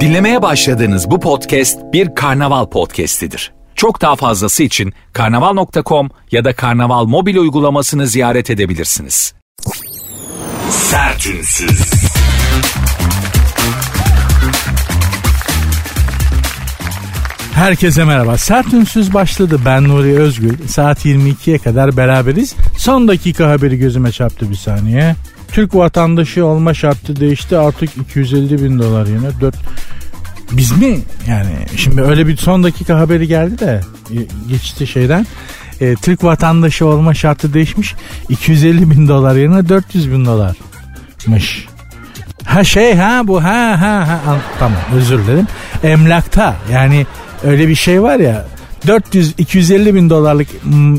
[0.00, 3.52] Dinlemeye başladığınız bu podcast bir karnaval podcastidir.
[3.74, 9.34] Çok daha fazlası için karnaval.com ya da karnaval mobil uygulamasını ziyaret edebilirsiniz.
[10.70, 11.90] Sertünsüz.
[17.54, 18.38] Herkese merhaba.
[18.38, 19.60] Sert Ünsüz başladı.
[19.64, 20.68] Ben Nuri Özgül.
[20.68, 22.54] Saat 22'ye kadar beraberiz.
[22.78, 25.16] Son dakika haberi gözüme çarptı bir saniye.
[25.52, 27.58] Türk vatandaşı olma şartı değişti.
[27.58, 29.40] Artık 250 bin dolar yine.
[29.40, 29.54] 4...
[30.52, 30.98] Biz mi?
[31.28, 33.80] Yani şimdi öyle bir son dakika haberi geldi de
[34.48, 35.26] geçti şeyden.
[35.80, 37.94] E, Türk vatandaşı olma şartı değişmiş.
[38.28, 41.66] 250 bin dolar yerine 400 bin dolarmış.
[42.44, 45.46] Ha şey ha bu ha ha ha tamam özür dilerim.
[45.82, 47.06] Emlakta yani
[47.44, 48.46] öyle bir şey var ya
[48.86, 50.48] 400-250 bin dolarlık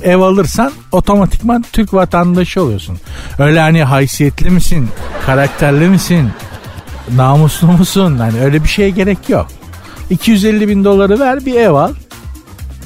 [0.03, 2.97] ev alırsan otomatikman Türk vatandaşı oluyorsun.
[3.39, 4.89] Öyle hani haysiyetli misin,
[5.25, 6.29] karakterli misin,
[7.15, 8.17] namuslu musun?
[8.17, 9.47] Hani öyle bir şeye gerek yok.
[10.09, 11.93] 250 bin doları ver bir ev al.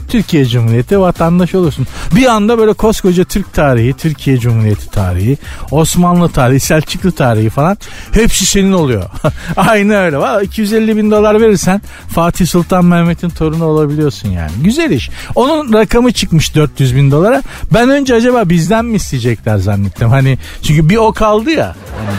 [0.08, 1.88] Türkiye Cumhuriyeti vatandaş olursun.
[2.16, 5.38] Bir anda böyle koskoca Türk tarihi, Türkiye Cumhuriyeti tarihi,
[5.72, 7.78] Osmanlı tarihi, Selçuklu tarihi falan
[8.11, 9.03] hepsi senin oluyor.
[9.58, 10.17] Aynı öyle.
[10.17, 14.52] Valla 250 bin dolar verirsen Fatih Sultan Mehmet'in torunu olabiliyorsun yani.
[14.64, 15.09] Güzel iş.
[15.36, 17.44] Onun rakamı çıkmış 400 bin dolara.
[17.73, 20.09] Ben önce acaba bizden mi isteyecekler zannettim.
[20.09, 21.76] Hani çünkü bir o kaldı ya.
[21.98, 22.17] Hani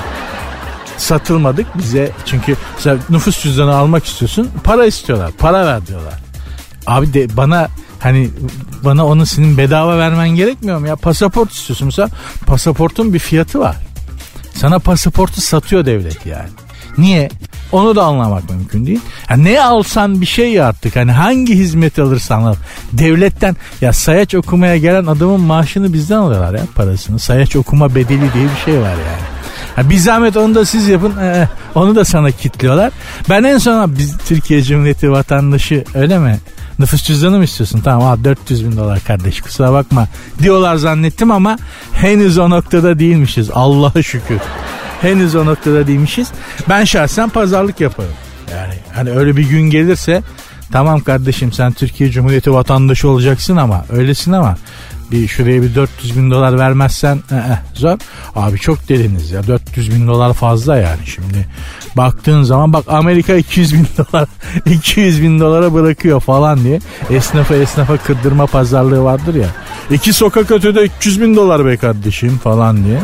[0.98, 2.56] satılmadık bize çünkü
[3.10, 6.25] nüfus cüzdanı almak istiyorsun para istiyorlar para ver diyorlar.
[6.86, 8.30] Abi de bana hani
[8.84, 10.96] bana onu senin bedava vermen gerekmiyor mu ya?
[10.96, 12.08] Pasaport istiyorsun mesela
[12.46, 13.76] pasaportun bir fiyatı var.
[14.54, 16.48] Sana pasaportu satıyor devlet yani.
[16.98, 17.28] Niye?
[17.72, 19.00] Onu da anlamak mümkün değil.
[19.30, 20.96] Yani ne alsan bir şey artık.
[20.96, 22.54] Hani hangi hizmet alırsan al.
[22.92, 27.18] Devletten ya sayaç okumaya gelen adamın maaşını bizden alıyorlar ya parasını.
[27.18, 29.26] Sayaç okuma bedeli diye bir şey var yani.
[29.76, 31.16] Ha, bir zahmet onu da siz yapın.
[31.20, 32.92] Ee, onu da sana kitliyorlar.
[33.30, 36.38] Ben en son biz Türkiye Cumhuriyeti vatandaşı öyle mi?
[36.78, 37.80] Nüfus cüzdanı mı istiyorsun?
[37.84, 40.08] Tamam al 400 bin dolar kardeş kusura bakma
[40.42, 41.58] diyorlar zannettim ama
[41.92, 43.50] henüz o noktada değilmişiz.
[43.54, 44.38] Allah'a şükür.
[45.02, 46.28] Henüz o noktada değilmişiz.
[46.68, 48.12] Ben şahsen pazarlık yaparım.
[48.52, 50.22] Yani hani öyle bir gün gelirse
[50.72, 54.56] tamam kardeşim sen Türkiye Cumhuriyeti vatandaşı olacaksın ama öylesin ama
[55.10, 57.98] bir şuraya bir 400 bin dolar vermezsen eh, zor.
[58.34, 61.48] Abi çok dediniz ya 400 bin dolar fazla yani şimdi.
[61.96, 64.28] Baktığın zaman bak Amerika 200 bin dolar
[64.66, 66.80] 200 bin dolara bırakıyor falan diye.
[67.10, 69.48] Esnafa esnafa kırdırma pazarlığı vardır ya.
[69.90, 73.00] İki sokak ötede 300 bin dolar be kardeşim falan diye.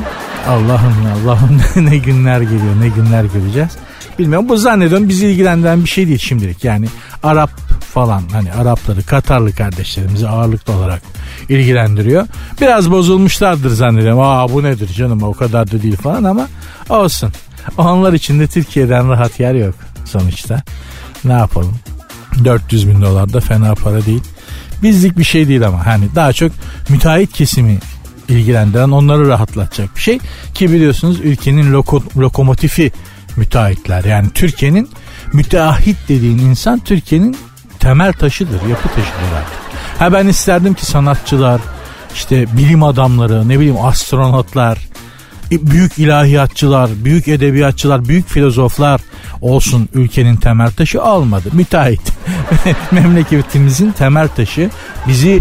[0.48, 1.60] Allah'ım Allah'ım
[1.90, 3.70] ne günler geliyor ne günler göreceğiz.
[4.18, 6.64] Bilmiyorum bu zannediyorum bizi ilgilendiren bir şey değil şimdilik.
[6.64, 6.86] Yani
[7.22, 7.50] Arap
[7.94, 11.02] falan hani Arapları Katarlı kardeşlerimizi ağırlıklı olarak
[11.48, 12.26] ilgilendiriyor.
[12.60, 14.20] Biraz bozulmuşlardır zannediyorum.
[14.20, 16.48] Aa bu nedir canım o kadar da değil falan ama
[16.88, 17.30] olsun.
[17.78, 19.74] Onlar için de Türkiye'den rahat yer yok
[20.04, 20.62] sonuçta.
[21.24, 21.74] Ne yapalım?
[22.44, 24.22] 400 bin dolar da fena para değil.
[24.82, 26.52] Bizlik bir şey değil ama hani daha çok
[26.88, 27.78] müteahhit kesimi
[28.28, 30.18] ilgilendiren onları rahatlatacak bir şey.
[30.54, 32.92] Ki biliyorsunuz ülkenin loko, lokomotifi
[33.36, 34.04] müteahhitler.
[34.04, 34.90] Yani Türkiye'nin
[35.32, 37.36] müteahhit dediğin insan Türkiye'nin
[37.78, 39.62] temel taşıdır, yapı taşıdır artık.
[39.98, 41.60] Ha ben isterdim ki sanatçılar,
[42.14, 44.78] işte bilim adamları, ne bileyim astronotlar,
[45.50, 49.00] büyük ilahiyatçılar, büyük edebiyatçılar, büyük filozoflar
[49.40, 51.48] olsun ülkenin temel taşı almadı.
[51.52, 52.12] Müteahhit.
[52.90, 54.70] Memleketimizin temel taşı
[55.08, 55.40] bizi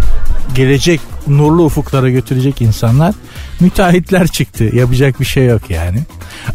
[0.55, 3.15] gelecek nurlu ufuklara götürecek insanlar
[3.59, 4.63] müteahhitler çıktı.
[4.63, 5.99] Yapacak bir şey yok yani.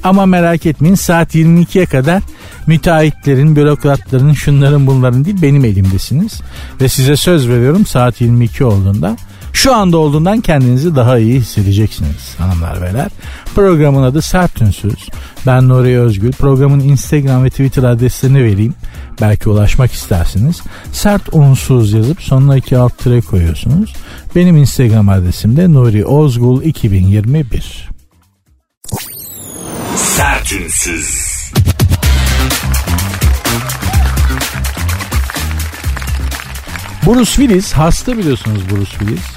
[0.03, 2.23] Ama merak etmeyin saat 22'ye kadar
[2.67, 6.41] müteahhitlerin, bürokratların, şunların bunların değil benim elimdesiniz.
[6.81, 9.17] Ve size söz veriyorum saat 22 olduğunda
[9.57, 13.09] şu anda olduğundan kendinizi daha iyi hissedeceksiniz hanımlar beyler.
[13.55, 15.09] Programın adı Sert Ünsüz.
[15.47, 16.33] Ben Nuri Özgül.
[16.33, 18.75] Programın Instagram ve Twitter adreslerini vereyim.
[19.21, 20.63] Belki ulaşmak istersiniz.
[20.93, 23.93] Sert unsuz yazıp sonuna iki alt tire koyuyorsunuz.
[24.35, 27.89] Benim Instagram adresim de Nuri Ozgul 2021.
[29.97, 31.37] Sertünsüz.
[37.07, 39.36] Bruce Willis hasta biliyorsunuz Bruce Willis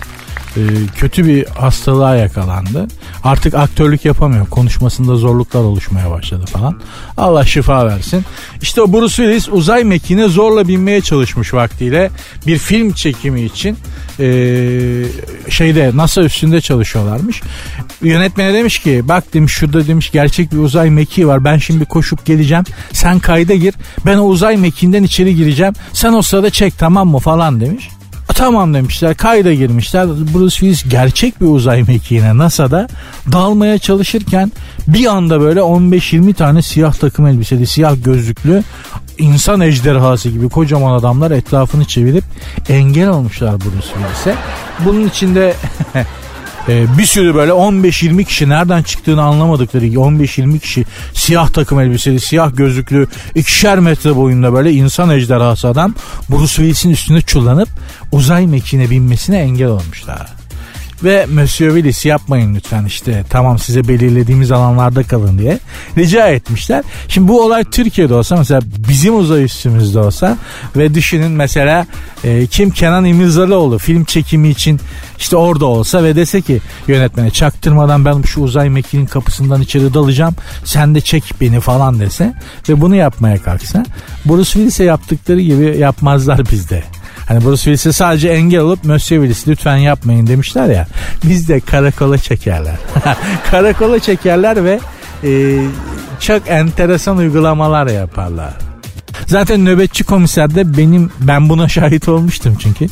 [0.58, 0.62] e,
[0.96, 2.88] kötü bir hastalığa yakalandı.
[3.24, 4.48] Artık aktörlük yapamıyor.
[4.48, 6.80] Konuşmasında zorluklar oluşmaya başladı falan.
[7.18, 8.26] Allah şifa versin.
[8.62, 12.12] İşte o Bruce Willis uzay mekiğine zorla binmeye çalışmış vaktiyle
[12.48, 13.78] bir film çekimi için
[14.20, 14.26] e,
[15.50, 17.42] şeyde NASA üstünde çalışıyorlarmış.
[18.02, 21.44] Yönetmene demiş ki bak demiş şurada demiş gerçek bir uzay mekiği var.
[21.44, 22.64] Ben şimdi koşup geleceğim.
[22.92, 23.76] Sen kayda gir.
[24.06, 25.74] Ben o uzay mekiğinden içeri gireceğim.
[25.94, 27.90] Sen o sırada çek tamam mı falan demiş.
[28.40, 30.08] Tamam demişler kayda girmişler.
[30.08, 32.88] Bruce Willis gerçek bir uzay mekiğine NASA'da
[33.32, 34.52] dalmaya çalışırken
[34.88, 38.64] bir anda böyle 15-20 tane siyah takım elbiseli siyah gözlüklü
[39.18, 42.24] insan ejderhası gibi kocaman adamlar etrafını çevirip
[42.70, 44.36] engel olmuşlar Bruce Willis'e.
[44.86, 45.54] Bunun içinde
[46.70, 52.56] Ee, bir sürü böyle 15-20 kişi nereden çıktığını anlamadıkları 15-20 kişi siyah takım elbiseli, siyah
[52.56, 55.96] gözlüklü, ikişer metre boyunda böyle insan ejderhası adam
[56.30, 57.70] Bruce Willis'in üstüne çullanıp
[58.12, 60.39] uzay mekiğine binmesine engel olmuşlar.
[61.04, 65.60] Ve Monsieur Willis yapmayın lütfen işte tamam size belirlediğimiz alanlarda kalın diye
[65.98, 66.84] rica etmişler.
[67.08, 70.38] Şimdi bu olay Türkiye'de olsa mesela bizim uzay üstümüzde olsa
[70.76, 71.88] ve düşünün mesela
[72.24, 74.80] e, kim Kenan İmirzalıoğlu film çekimi için
[75.18, 80.36] işte orada olsa ve dese ki yönetmene çaktırmadan ben şu uzay mekiğinin kapısından içeri dalacağım
[80.64, 82.34] sen de çek beni falan dese
[82.70, 83.86] ve bunu yapmaya kalksa
[84.26, 86.84] Bruce Willis'e yaptıkları gibi yapmazlar bizde.
[87.30, 90.88] Hani Bruce Willis'e sadece engel olup Monsieur Willis lütfen yapmayın demişler ya.
[91.24, 92.76] Biz de karakola çekerler.
[93.52, 94.80] karakola çekerler ve
[95.24, 95.60] e,
[96.20, 98.69] çok enteresan uygulamalar yaparlar.
[99.28, 102.88] Zaten nöbetçi komiserde benim ben buna şahit olmuştum çünkü.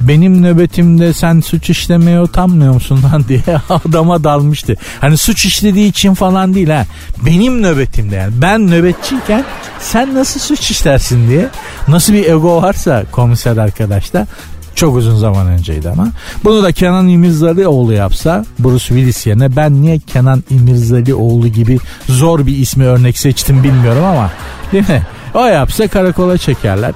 [0.00, 4.76] Benim nöbetimde sen suç işlemeye utanmıyor musun lan diye adama dalmıştı.
[5.00, 6.86] Hani suç işlediği için falan değil ha.
[7.26, 8.32] Benim nöbetimde yani.
[8.42, 9.44] Ben nöbetçiyken
[9.80, 11.48] sen nasıl suç işlersin diye.
[11.88, 14.26] Nasıl bir ego varsa komiser arkadaşta
[14.74, 16.08] çok uzun zaman önceydi ama.
[16.44, 21.78] Bunu da Kenan İmirzalıoğlu yapsa Bruce Willis yerine ben niye Kenan İmirzalıoğlu gibi
[22.08, 24.30] zor bir ismi örnek seçtim bilmiyorum ama
[24.72, 25.02] değil mi?
[25.34, 26.92] O yapsa karakola çekerler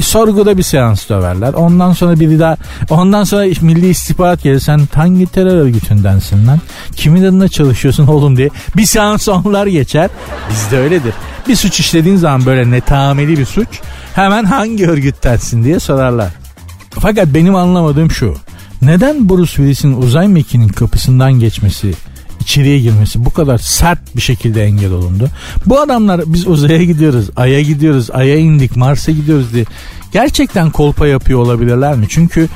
[0.00, 1.52] sorguda bir seans döverler.
[1.52, 2.56] Ondan sonra biri daha
[2.90, 4.60] ondan sonra milli istihbarat gelir.
[4.60, 6.60] Sen hangi terör örgütündensin lan?
[6.96, 8.48] Kimin adına çalışıyorsun oğlum diye.
[8.76, 10.10] Bir seans onlar geçer.
[10.50, 11.14] Bizde öyledir.
[11.48, 13.68] Bir suç işlediğin zaman böyle netameli bir suç
[14.14, 16.28] hemen hangi örgüttensin diye sorarlar.
[16.90, 18.34] Fakat benim anlamadığım şu.
[18.82, 21.94] Neden Bruce Willis'in uzay mekiğinin kapısından geçmesi
[22.50, 25.28] içeriye girmesi bu kadar sert bir şekilde engel olundu.
[25.66, 29.64] Bu adamlar biz uzaya gidiyoruz, aya gidiyoruz, aya indik, Mars'a gidiyoruz diye
[30.12, 32.06] gerçekten kolpa yapıyor olabilirler mi?
[32.08, 32.48] Çünkü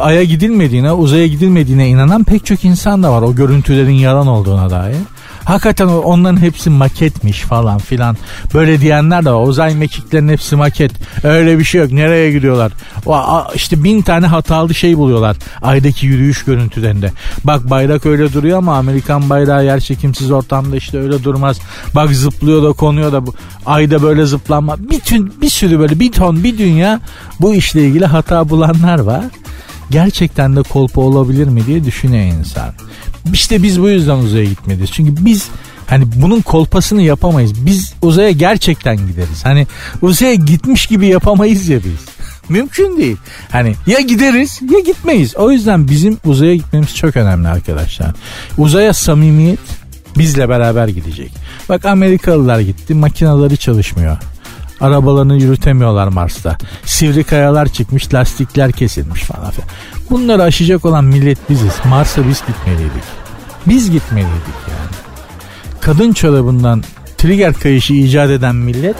[0.00, 4.96] aya gidilmediğine, uzaya gidilmediğine inanan pek çok insan da var o görüntülerin yalan olduğuna dair.
[5.44, 8.16] Hakikaten onların hepsi maketmiş falan filan.
[8.54, 9.46] Böyle diyenler de var.
[9.46, 10.92] Uzay mekiklerin hepsi maket.
[11.24, 11.92] Öyle bir şey yok.
[11.92, 12.72] Nereye gidiyorlar?
[13.06, 13.20] O,
[13.54, 15.36] işte bin tane hatalı şey buluyorlar.
[15.62, 17.12] Aydaki yürüyüş görüntülerinde.
[17.44, 21.58] Bak bayrak öyle duruyor ama Amerikan bayrağı yer çekimsiz ortamda işte öyle durmaz.
[21.94, 23.34] Bak zıplıyor da konuyor da bu.
[23.66, 24.76] Ayda böyle zıplanma.
[24.90, 27.00] Bütün bir sürü böyle bir ton bir dünya
[27.40, 29.24] bu işle ilgili hata bulanlar var
[29.92, 32.74] gerçekten de kolpa olabilir mi diye düşünüyor insan.
[33.32, 34.90] İşte biz bu yüzden uzaya gitmeliyiz.
[34.92, 35.48] Çünkü biz
[35.86, 37.66] hani bunun kolpasını yapamayız.
[37.66, 39.44] Biz uzaya gerçekten gideriz.
[39.44, 39.66] Hani
[40.02, 42.14] uzaya gitmiş gibi yapamayız ya biz.
[42.48, 43.16] Mümkün değil.
[43.50, 45.36] Hani ya gideriz ya gitmeyiz.
[45.36, 48.14] O yüzden bizim uzaya gitmemiz çok önemli arkadaşlar.
[48.58, 49.58] Uzaya samimiyet
[50.18, 51.32] bizle beraber gidecek.
[51.68, 54.16] Bak Amerikalılar gitti makineleri çalışmıyor.
[54.82, 56.56] Arabalarını yürütemiyorlar Mars'ta.
[56.84, 59.68] Sivri kayalar çıkmış, lastikler kesilmiş falan filan.
[60.10, 61.72] Bunları aşacak olan millet biziz.
[61.84, 63.02] Mars'a biz gitmeliydik.
[63.66, 64.96] Biz gitmeliydik yani.
[65.80, 66.82] Kadın çorabından
[67.18, 68.96] trigger kayışı icat eden millet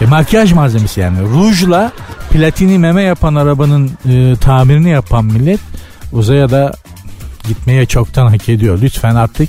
[0.00, 1.92] e, makyaj malzemesi yani rujla
[2.30, 5.60] platini meme yapan arabanın e, tamirini yapan millet
[6.12, 6.72] uzaya da
[7.48, 8.78] gitmeye çoktan hak ediyor.
[8.82, 9.48] Lütfen artık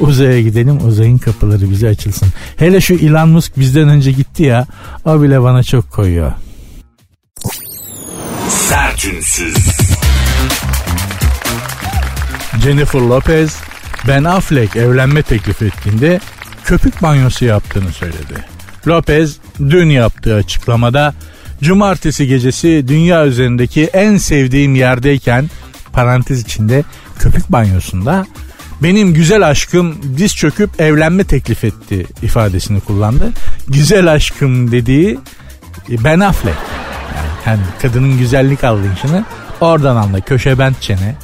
[0.00, 2.28] uzaya gidelim uzayın kapıları bize açılsın.
[2.56, 4.66] Hele şu Elon Musk bizden önce gitti ya
[5.04, 6.32] o bile bana çok koyuyor.
[8.48, 9.56] Sertünsüz.
[12.62, 13.56] Jennifer Lopez
[14.08, 16.20] Ben Affleck evlenme teklif ettiğinde
[16.64, 18.44] köpük banyosu yaptığını söyledi.
[18.86, 21.14] Lopez dün yaptığı açıklamada
[21.62, 25.50] cumartesi gecesi dünya üzerindeki en sevdiğim yerdeyken
[25.92, 26.84] parantez içinde
[27.18, 28.26] köpük banyosunda
[28.82, 33.32] benim güzel aşkım diz çöküp evlenme teklif etti ifadesini kullandı.
[33.68, 35.18] Güzel aşkım dediği
[35.90, 36.58] e, Ben Affleck.
[37.16, 39.24] Yani, yani kadının güzellik anlayışını
[39.60, 40.20] oradan anla.
[40.20, 41.16] Köşe bent çene.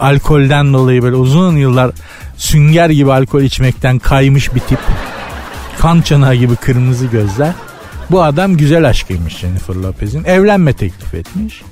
[0.00, 1.90] Alkolden dolayı böyle uzun yıllar
[2.36, 4.78] sünger gibi alkol içmekten kaymış bir tip.
[5.78, 7.52] Kan çanağı gibi kırmızı gözler.
[8.10, 10.24] Bu adam güzel aşkıymış Jennifer Lopez'in.
[10.24, 11.62] Evlenme teklif etmiş.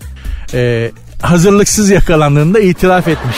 [0.54, 0.90] Ee,
[1.23, 3.37] hazırlıksız yakalandığında itiraf etmiş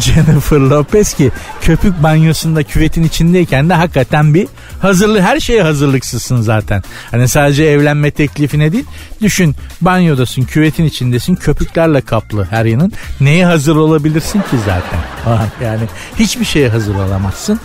[0.00, 1.30] Jennifer Lopez ki
[1.60, 4.48] köpük banyosunda küvetin içindeyken de hakikaten bir
[4.80, 6.82] hazırlı her şeye hazırlıksızsın zaten.
[7.10, 8.84] Hani sadece evlenme teklifine değil
[9.22, 12.92] düşün banyodasın küvetin içindesin köpüklerle kaplı her yanın.
[13.20, 15.00] Neye hazır olabilirsin ki zaten?
[15.64, 15.82] Yani
[16.18, 17.60] hiçbir şeye hazır olamazsın.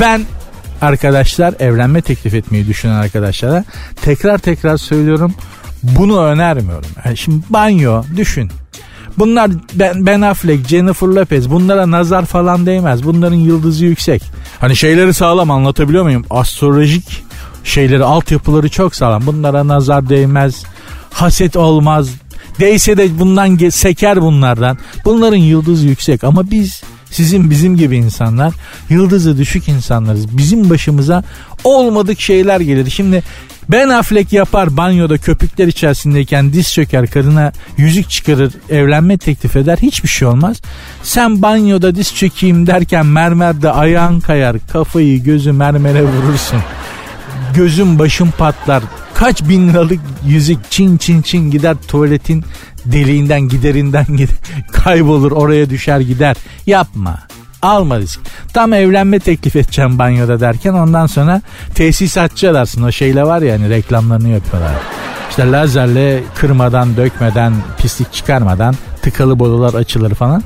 [0.00, 0.22] Ben
[0.80, 3.64] arkadaşlar evlenme teklif etmeyi düşünen arkadaşlara
[4.02, 5.34] tekrar tekrar söylüyorum
[5.82, 6.88] Bunu önermiyorum.
[7.04, 8.50] Yani şimdi banyo düşün.
[9.18, 13.04] Bunlar ben, Affleck, Jennifer Lopez bunlara nazar falan değmez.
[13.04, 14.22] Bunların yıldızı yüksek.
[14.60, 16.24] Hani şeyleri sağlam anlatabiliyor muyum?
[16.30, 17.24] Astrolojik
[17.64, 19.26] şeyleri, altyapıları çok sağlam.
[19.26, 20.64] Bunlara nazar değmez.
[21.10, 22.08] Haset olmaz.
[22.60, 24.78] Değse de bundan seker bunlardan.
[25.04, 26.82] Bunların yıldızı yüksek ama biz
[27.14, 28.54] sizin bizim gibi insanlar
[28.90, 30.38] yıldızı düşük insanlarız.
[30.38, 31.24] Bizim başımıza
[31.64, 32.90] olmadık şeyler gelir.
[32.90, 33.22] Şimdi
[33.68, 40.08] ben Affleck yapar banyoda köpükler içerisindeyken diz çöker kadına yüzük çıkarır evlenme teklif eder hiçbir
[40.08, 40.62] şey olmaz.
[41.02, 46.60] Sen banyoda diz çökeyim derken mermerde ayağın kayar kafayı gözü mermere vurursun.
[47.54, 48.82] Gözüm başım patlar
[49.14, 52.44] kaç bin liralık yüzük çin çin çin gider tuvaletin
[52.84, 54.36] deliğinden giderinden gider,
[54.72, 56.36] kaybolur oraya düşer gider.
[56.66, 57.18] Yapma.
[57.62, 58.20] Alma risk.
[58.52, 61.42] Tam evlenme teklif edeceğim banyoda derken ondan sonra
[61.74, 62.82] tesisatçı ararsın.
[62.82, 64.74] O şeyle var ya hani reklamlarını yapıyorlar.
[65.30, 70.42] İşte lazerle kırmadan, dökmeden, pislik çıkarmadan tıkalı borular açılır falan.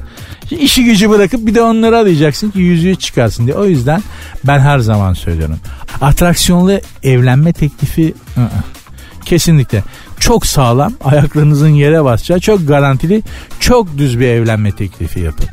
[0.51, 3.57] İşi gücü bırakıp bir de onları arayacaksın ki yüzüğü çıkarsın diye.
[3.57, 4.03] O yüzden
[4.45, 5.59] ben her zaman söylüyorum.
[6.01, 8.49] Atraksiyonlu evlenme teklifi ı-ı.
[9.25, 9.83] kesinlikle
[10.21, 13.23] çok sağlam ayaklarınızın yere basacağı çok garantili
[13.61, 15.49] çok düz bir evlenme teklifi yapın.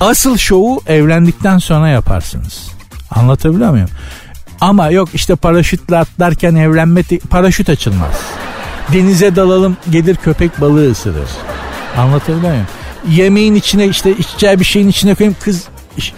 [0.00, 2.70] Asıl şovu evlendikten sonra yaparsınız.
[3.10, 3.88] Anlatabiliyor muyum?
[4.60, 8.20] Ama yok işte paraşütle atlarken evlenme te- paraşüt açılmaz.
[8.92, 11.28] Denize dalalım gelir köpek balığı ısırır.
[11.96, 12.66] Anlatabiliyor muyum?
[13.10, 15.64] Yemeğin içine işte içeceği bir şeyin içine koyayım kız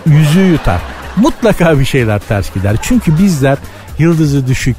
[0.07, 0.81] yüzüğü yutar.
[1.17, 2.77] Mutlaka bir şeyler ters gider.
[2.83, 3.59] Çünkü bizler
[3.99, 4.77] yıldızı düşük,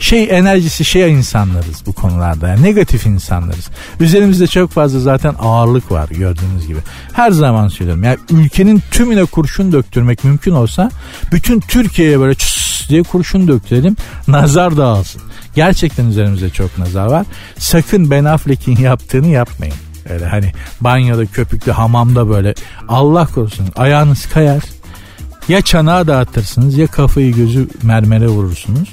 [0.00, 2.48] şey enerjisi şey insanlarız bu konularda.
[2.48, 3.68] Yani negatif insanlarız.
[4.00, 6.78] Üzerimizde çok fazla zaten ağırlık var gördüğünüz gibi.
[7.12, 8.04] Her zaman söylüyorum.
[8.04, 10.90] Yani ülkenin tümüne kurşun döktürmek mümkün olsa
[11.32, 13.96] bütün Türkiye'ye böyle çıs diye kurşun döktürelim.
[14.28, 15.22] Nazar dağılsın.
[15.54, 17.26] Gerçekten üzerimizde çok nazar var.
[17.58, 19.74] Sakın Ben Affleck'in yaptığını yapmayın.
[20.10, 22.54] Öyle hani banyoda köpüklü hamamda böyle
[22.88, 24.62] Allah korusun ayağınız kayar.
[25.48, 28.88] Ya çanağı dağıtırsınız ya kafayı gözü mermere vurursunuz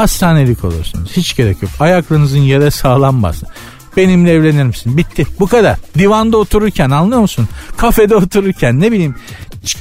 [0.00, 1.10] hastanelik olursunuz.
[1.16, 1.70] Hiç gerek yok.
[1.80, 3.48] Ayaklarınızın yere sağlam basın.
[3.96, 4.96] Benimle evlenir misin?
[4.96, 5.26] Bitti.
[5.40, 5.76] Bu kadar.
[5.98, 7.48] Divanda otururken anlıyor musun?
[7.76, 9.14] Kafede otururken ne bileyim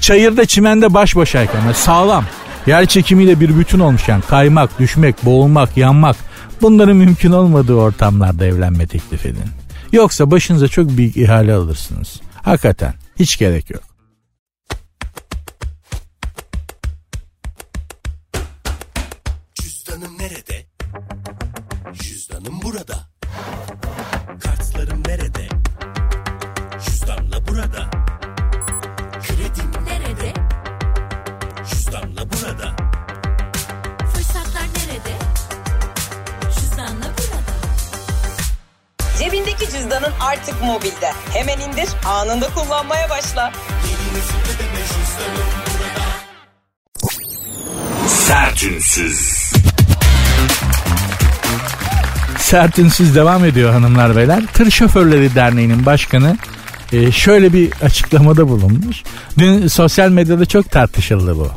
[0.01, 2.25] çayırda çimende baş başayken sağlam.
[2.67, 6.15] Yer çekimiyle bir bütün olmuşken kaymak, düşmek, boğulmak, yanmak
[6.61, 9.43] bunların mümkün olmadığı ortamlarda evlenme teklif edin.
[9.91, 12.21] Yoksa başınıza çok büyük ihale alırsınız.
[12.41, 13.88] Hakikaten hiç gerek yok.
[52.49, 54.43] Sertünsüz devam ediyor hanımlar beyler.
[54.53, 56.37] Tır Şoförleri Derneği'nin başkanı
[56.93, 59.03] e, şöyle bir açıklamada bulunmuş.
[59.37, 61.51] Dün sosyal medyada çok tartışıldı bu.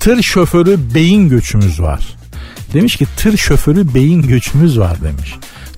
[0.00, 2.00] Tır şoförü beyin göçümüz var.
[2.74, 5.34] Demiş ki tır şoförü beyin göçümüz var demiş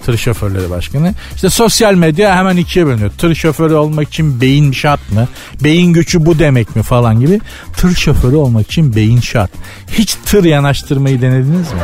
[0.06, 1.14] tır şoförleri başkanı.
[1.34, 3.10] İşte sosyal medya hemen ikiye bölünüyor.
[3.18, 5.28] Tır şoförü olmak için beyin şart mı?
[5.64, 7.40] Beyin göçü bu demek mi falan gibi.
[7.76, 9.50] Tır şoförü olmak için beyin şart.
[9.92, 11.80] Hiç tır yanaştırmayı denediniz mi?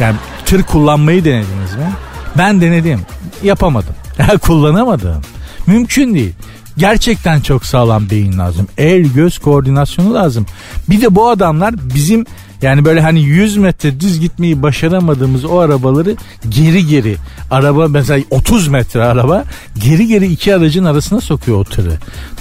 [0.00, 0.16] Yani
[0.50, 1.92] tır kullanmayı denediniz mi?
[2.38, 3.00] Ben denedim.
[3.42, 3.94] Yapamadım.
[4.42, 5.22] Kullanamadım.
[5.66, 6.32] Mümkün değil.
[6.76, 8.68] Gerçekten çok sağlam beyin lazım.
[8.78, 10.46] El göz koordinasyonu lazım.
[10.88, 12.26] Bir de bu adamlar bizim
[12.62, 16.16] yani böyle hani 100 metre düz gitmeyi başaramadığımız o arabaları
[16.48, 17.16] geri geri
[17.50, 19.44] araba mesela 30 metre araba
[19.84, 21.92] geri geri iki aracın arasına sokuyor o tırı.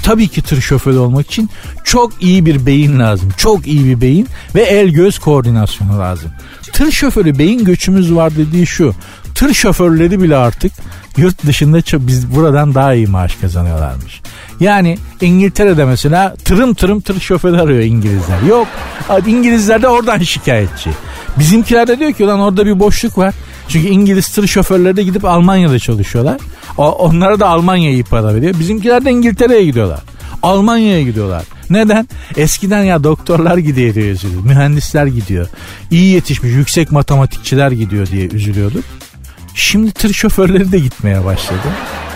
[0.03, 1.49] Tabii ki tır şoförü olmak için
[1.83, 3.29] çok iyi bir beyin lazım.
[3.37, 6.31] Çok iyi bir beyin ve el göz koordinasyonu lazım.
[6.73, 8.95] Tır şoförü beyin göçümüz var dediği şu.
[9.35, 10.71] Tır şoförleri bile artık
[11.17, 14.21] yurt dışında biz buradan daha iyi maaş kazanıyorlarmış.
[14.59, 18.41] Yani İngiltere'de mesela tırım tırım tır şoförü arıyor İngilizler.
[18.49, 18.67] Yok
[19.27, 20.89] İngilizler de oradan şikayetçi.
[21.39, 23.33] Bizimkiler de diyor ki lan orada bir boşluk var.
[23.67, 26.37] Çünkü İngiliz tır şoförleri de gidip Almanya'da çalışıyorlar.
[26.77, 28.53] Onlara da Almanya'yı para veriyor.
[28.59, 29.99] Bizimkiler de İngiltere'ye gidiyorlar.
[30.43, 31.43] Almanya'ya gidiyorlar.
[31.69, 32.07] Neden?
[32.37, 34.43] Eskiden ya doktorlar gidiyor diye üzülüyor.
[34.43, 35.47] Mühendisler gidiyor.
[35.91, 38.83] İyi yetişmiş yüksek matematikçiler gidiyor diye üzülüyorduk.
[39.53, 41.67] Şimdi tır şoförleri de gitmeye başladı.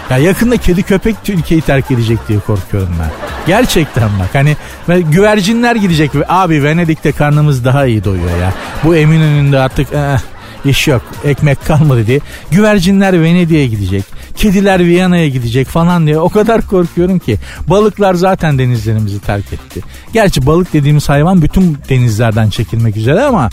[0.09, 3.09] Ya yakında kedi köpek ülkeyi terk edecek diye korkuyorum ben.
[3.47, 4.55] Gerçekten bak hani
[4.87, 6.11] güvercinler gidecek.
[6.27, 8.53] Abi Venedik'te karnımız daha iyi doyuyor ya.
[8.83, 10.17] Bu Eminönü'nde artık eh,
[10.65, 11.01] İş yok.
[11.23, 12.19] Ekmek kalmadı diye.
[12.51, 14.03] Güvercinler Venedik'e gidecek.
[14.35, 16.19] Kediler Viyana'ya gidecek falan diye.
[16.19, 17.37] O kadar korkuyorum ki.
[17.67, 19.81] Balıklar zaten denizlerimizi terk etti.
[20.13, 23.49] Gerçi balık dediğimiz hayvan bütün denizlerden çekilmek üzere ama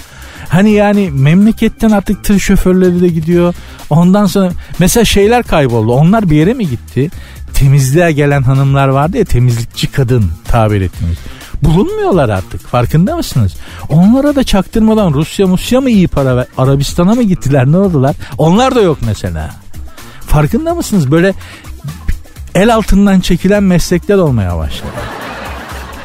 [0.50, 3.54] Hani yani memleketten artık tır şoförleri de gidiyor.
[3.90, 5.92] Ondan sonra mesela şeyler kayboldu.
[5.92, 7.10] Onlar bir yere mi gitti?
[7.54, 11.18] Temizliğe gelen hanımlar vardı ya temizlikçi kadın tabir ettiğimiz.
[11.62, 13.54] Bulunmuyorlar artık farkında mısınız?
[13.88, 16.46] Onlara da çaktırmadan Rusya Musya mı iyi para ver?
[16.58, 18.16] Arabistan'a mı gittiler ne oldular?
[18.38, 19.50] Onlar da yok mesela.
[20.20, 21.10] Farkında mısınız?
[21.10, 21.34] Böyle
[22.54, 24.90] el altından çekilen meslekler olmaya başladı.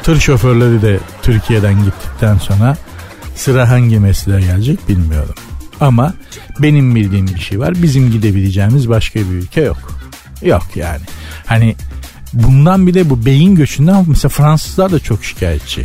[0.02, 2.76] Tır şoförleri de Türkiye'den gittikten sonra
[3.36, 5.34] Sıra hangi mesleğe gelecek bilmiyorum.
[5.80, 6.14] Ama
[6.58, 7.82] benim bildiğim bir şey var.
[7.82, 9.98] Bizim gidebileceğimiz başka bir ülke yok.
[10.42, 11.02] Yok yani.
[11.46, 11.76] Hani
[12.32, 15.82] bundan bir de bu beyin göçünden mesela Fransızlar da çok şikayetçi.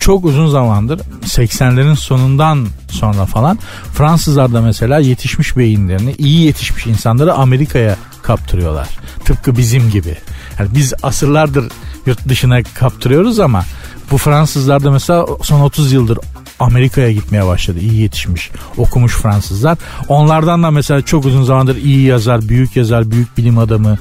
[0.00, 3.58] Çok uzun zamandır 80'lerin sonundan sonra falan
[3.94, 8.88] Fransızlar da mesela yetişmiş beyinlerini iyi yetişmiş insanları Amerika'ya kaptırıyorlar.
[9.24, 10.16] Tıpkı bizim gibi.
[10.58, 11.72] Yani biz asırlardır
[12.06, 13.64] yurt dışına kaptırıyoruz ama
[14.10, 16.18] bu Fransızlar da mesela son 30 yıldır
[16.64, 17.78] Amerika'ya gitmeye başladı.
[17.78, 19.78] İyi yetişmiş, okumuş Fransızlar.
[20.08, 23.98] Onlardan da mesela çok uzun zamandır iyi yazar, büyük yazar, büyük bilim adamı,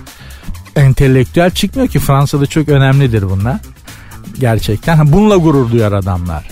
[0.75, 3.59] entelektüel çıkmıyor ki Fransa'da çok önemlidir bunlar.
[4.39, 5.11] Gerçekten.
[5.13, 6.49] Bununla gurur duyar adamlar.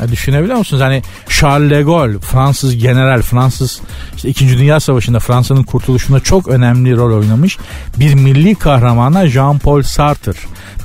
[0.00, 0.82] Ya düşünebiliyor musunuz?
[0.82, 3.80] Hani Charles de Gaulle Fransız general Fransız
[4.16, 4.58] işte 2.
[4.58, 7.58] Dünya Savaşı'nda Fransa'nın kurtuluşunda çok önemli rol oynamış
[7.96, 10.32] bir milli kahramana Jean-Paul Sartre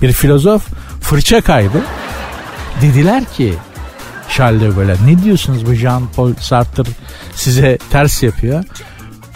[0.01, 0.67] bir filozof
[1.01, 1.81] fırça kaydı.
[2.81, 3.53] Dediler ki
[4.29, 4.95] Charles de Gaulle.
[5.05, 6.83] Ne diyorsunuz bu Jean-Paul Sartre
[7.35, 8.63] size ters yapıyor.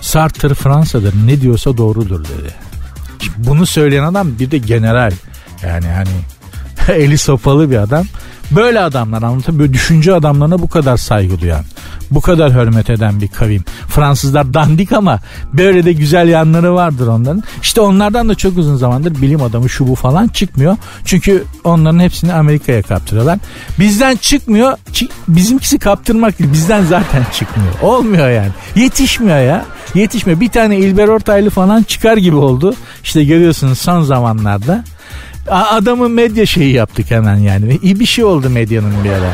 [0.01, 2.53] Sartre Fransa'dır ne diyorsa doğrudur dedi.
[3.19, 5.11] Şimdi bunu söyleyen adam bir de general.
[5.63, 6.09] Yani hani
[7.01, 8.05] eli sopalı bir adam.
[8.51, 9.59] Böyle adamlar anlatıyor.
[9.59, 11.63] Böyle düşünce adamlarına bu kadar saygı duyan,
[12.11, 13.63] bu kadar hürmet eden bir kavim.
[13.87, 15.19] Fransızlar dandik ama
[15.53, 17.43] böyle de güzel yanları vardır onların.
[17.61, 20.77] İşte onlardan da çok uzun zamandır bilim adamı şu bu falan çıkmıyor.
[21.05, 23.39] Çünkü onların hepsini Amerika'ya kaptırıyorlar.
[23.79, 24.77] Bizden çıkmıyor.
[25.27, 26.53] Bizimkisi kaptırmak değil.
[26.53, 27.73] Bizden zaten çıkmıyor.
[27.81, 28.51] Olmuyor yani.
[28.75, 29.65] Yetişmiyor ya.
[29.95, 30.39] Yetişmiyor.
[30.39, 32.75] Bir tane İlber Ortaylı falan çıkar gibi oldu.
[33.03, 34.83] İşte görüyorsunuz son zamanlarda.
[35.49, 37.79] Adamı medya şeyi yaptık hemen yani.
[37.81, 39.31] İyi bir şey oldu medyanın bir ara.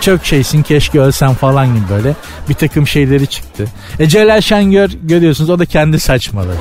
[0.00, 2.14] Çok şeysin keşke ölsen falan gibi böyle
[2.48, 3.64] bir takım şeyleri çıktı.
[3.98, 6.58] E Celal Şengör görüyorsunuz o da kendi saçmaladı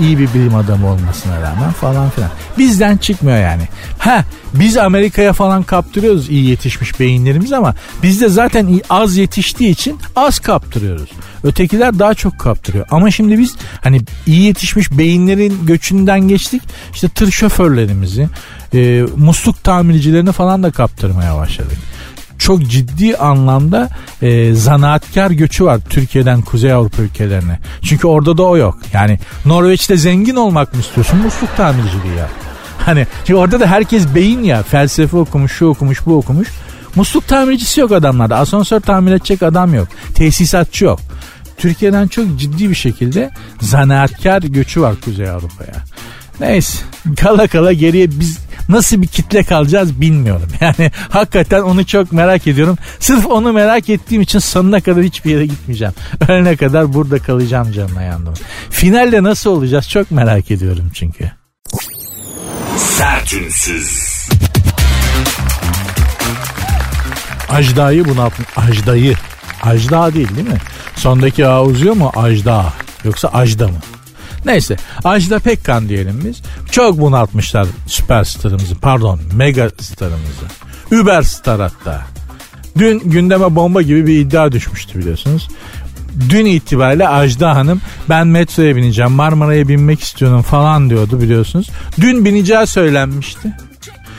[0.00, 2.30] iyi bir bilim adamı olmasına rağmen falan filan.
[2.58, 3.62] Bizden çıkmıyor yani.
[3.98, 10.38] Ha biz Amerika'ya falan kaptırıyoruz iyi yetişmiş beyinlerimiz ama bizde zaten az yetiştiği için az
[10.38, 11.10] kaptırıyoruz.
[11.44, 12.86] Ötekiler daha çok kaptırıyor.
[12.90, 16.62] Ama şimdi biz hani iyi yetişmiş beyinlerin göçünden geçtik.
[16.94, 18.28] İşte tır şoförlerimizi,
[18.74, 21.78] e, musluk tamircilerini falan da kaptırmaya başladık
[22.40, 23.88] çok ciddi anlamda
[24.22, 27.58] e, zanaatkar göçü var Türkiye'den Kuzey Avrupa ülkelerine.
[27.82, 28.78] Çünkü orada da o yok.
[28.92, 31.18] Yani Norveç'te zengin olmak mı istiyorsun?
[31.18, 32.28] Musluk tamirciliği ya.
[32.86, 34.62] Hani çünkü orada da herkes beyin ya.
[34.62, 36.48] Felsefe okumuş, şu okumuş, bu okumuş.
[36.94, 38.36] Musluk tamircisi yok adamlarda.
[38.36, 39.88] Asansör tamir edecek adam yok.
[40.14, 41.00] Tesisatçı yok.
[41.56, 45.74] Türkiye'den çok ciddi bir şekilde zanaatkar göçü var Kuzey Avrupa'ya.
[46.40, 46.78] Neyse
[47.20, 48.38] kala kala geriye biz
[48.70, 50.48] nasıl bir kitle kalacağız bilmiyorum.
[50.60, 52.76] Yani hakikaten onu çok merak ediyorum.
[53.00, 55.94] Sırf onu merak ettiğim için sonuna kadar hiçbir yere gitmeyeceğim.
[56.28, 58.34] Ölene kadar burada kalacağım canına yandım.
[58.70, 61.30] Finalde nasıl olacağız çok merak ediyorum çünkü.
[62.76, 64.28] Sertünsüz.
[67.48, 68.48] Ajda'yı bunaltmış.
[68.56, 69.14] Ajda'yı.
[69.62, 70.58] Ajda değil değil mi?
[70.96, 72.12] Sondaki A uzuyor mu?
[72.16, 72.72] Ajda.
[73.04, 73.78] Yoksa Ajda mı?
[74.44, 76.42] Neyse Ajda Pekkan diyelim biz.
[76.70, 80.46] Çok bunaltmışlar süperstarımızı pardon mega starımızı.
[81.02, 82.02] Uber star hatta.
[82.78, 85.48] Dün gündeme bomba gibi bir iddia düşmüştü biliyorsunuz.
[86.28, 91.70] Dün itibariyle Ajda Hanım ben metroya bineceğim Marmara'ya binmek istiyorum falan diyordu biliyorsunuz.
[92.00, 93.52] Dün bineceği söylenmişti.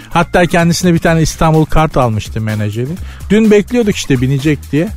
[0.09, 2.91] Hatta kendisine bir tane İstanbul kart almıştı menajeri.
[3.29, 4.89] Dün bekliyorduk işte binecek diye.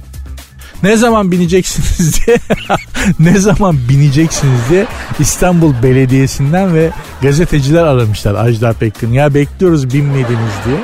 [0.84, 2.38] Ne zaman bineceksiniz diye
[3.18, 4.86] ne zaman bineceksiniz diye
[5.18, 6.90] İstanbul Belediyesi'nden ve
[7.22, 9.08] gazeteciler aramışlar Ajda Pekkan.
[9.08, 10.78] Ya bekliyoruz binmediniz diye.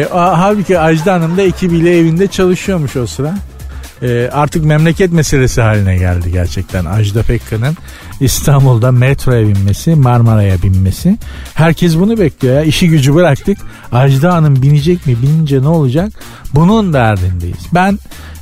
[0.00, 3.34] E, halbuki Ajda Hanım da ekibiyle evinde çalışıyormuş o sıra.
[4.02, 7.76] E, artık memleket meselesi haline geldi gerçekten Ajda Pekkan'ın
[8.20, 11.18] İstanbul'da metroya binmesi, Marmara'ya binmesi.
[11.54, 12.62] Herkes bunu bekliyor ya.
[12.62, 13.58] İşi gücü bıraktık.
[13.92, 15.16] Ajda Hanım binecek mi?
[15.22, 16.12] Binince ne olacak?
[16.54, 17.66] Bunun derdindeyiz.
[17.74, 17.98] Ben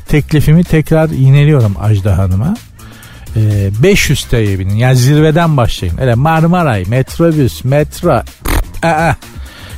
[0.08, 2.54] teklifimi tekrar yineliyorum Ajda Hanım'a.
[3.36, 4.74] Ee, 500 TL'ye binin.
[4.74, 5.98] Yani zirveden başlayın.
[6.00, 8.22] Öyle Marmaray, metrobüs, metro.
[8.82, 9.14] Aa,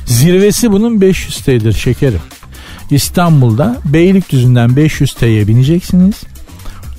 [0.05, 2.21] zirvesi bunun 500 TL'dir şekerim.
[2.91, 6.15] İstanbul'da Beylikdüzü'nden 500 T'ye bineceksiniz.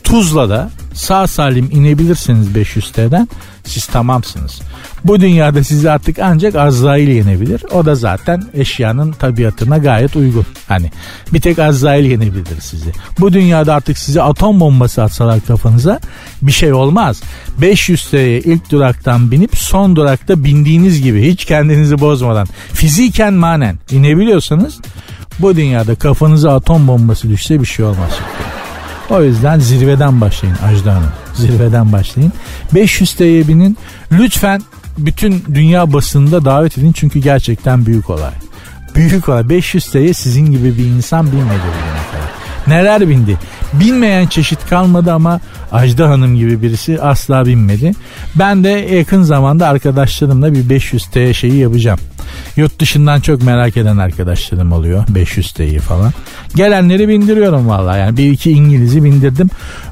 [0.05, 3.29] Tuzla'da sağ salim inebilirsiniz 500 T'den
[3.65, 4.61] siz tamamsınız.
[5.05, 7.65] Bu dünyada sizi artık ancak Azrail yenebilir.
[7.73, 10.47] O da zaten eşyanın tabiatına gayet uygun.
[10.69, 10.91] Hani
[11.33, 12.93] bir tek Azrail yenebilir sizi.
[13.21, 16.01] Bu dünyada artık size atom bombası atsalar kafanıza
[16.43, 17.23] bir şey olmaz.
[17.61, 24.81] 500 TL'ye ilk duraktan binip son durakta bindiğiniz gibi hiç kendinizi bozmadan fiziken manen inebiliyorsanız
[25.39, 28.11] bu dünyada kafanıza atom bombası düşse bir şey olmaz.
[29.11, 31.13] O yüzden zirveden başlayın Ajda Hanım.
[31.35, 32.33] Zirveden başlayın.
[32.75, 33.79] 500 TL'ye binin.
[34.13, 34.63] Lütfen
[34.99, 38.33] bütün dünya basınında davet edin çünkü gerçekten büyük olay.
[38.95, 39.49] Büyük olay.
[39.49, 42.77] 500 TL'ye sizin gibi bir insan kadar.
[42.79, 43.37] Neler bindi?
[43.73, 45.41] Binmeyen çeşit kalmadı ama
[45.73, 47.93] Ajda Hanım gibi birisi asla binmedi.
[48.35, 51.99] Ben de yakın zamanda arkadaşlarımla bir 500 T şeyi yapacağım.
[52.57, 55.05] Yurt dışından çok merak eden arkadaşlarım oluyor.
[55.09, 56.13] 500 T'yi falan.
[56.55, 58.17] Gelenleri bindiriyorum vallahi yani.
[58.17, 59.51] Bir iki İngiliz'i bindirdim.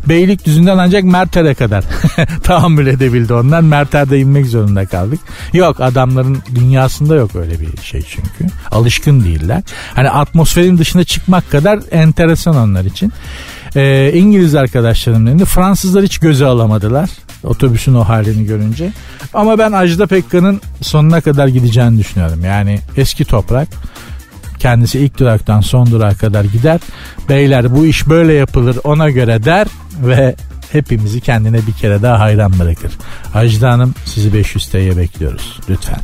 [0.09, 1.85] Beylikdüzü'nden ancak Merter'e kadar
[2.42, 3.61] tahammül edebildi onlar.
[3.61, 5.20] Merter'de inmek zorunda kaldık.
[5.53, 8.55] Yok adamların dünyasında yok öyle bir şey çünkü.
[8.70, 9.62] Alışkın değiller.
[9.94, 13.12] Hani atmosferin dışına çıkmak kadar enteresan onlar için.
[13.77, 15.44] Ee, İngiliz arkadaşlarım dedi.
[15.44, 17.11] Fransızlar hiç göze alamadılar
[17.44, 18.92] otobüsün o halini görünce.
[19.35, 22.44] Ama ben Ajda Pekkan'ın sonuna kadar gideceğini düşünüyorum.
[22.44, 23.68] Yani eski toprak
[24.59, 26.81] kendisi ilk duraktan son durağa kadar gider.
[27.29, 29.66] Beyler bu iş böyle yapılır ona göre der
[30.03, 30.35] ve
[30.72, 32.92] hepimizi kendine bir kere daha hayran bırakır.
[33.35, 36.01] Ajda Hanım sizi 500 TL'ye bekliyoruz lütfen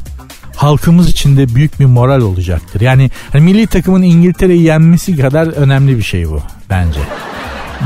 [0.62, 2.80] halkımız için de büyük bir moral olacaktır.
[2.80, 6.40] Yani hani milli takımın İngiltere'yi yenmesi kadar önemli bir şey bu
[6.70, 7.00] bence.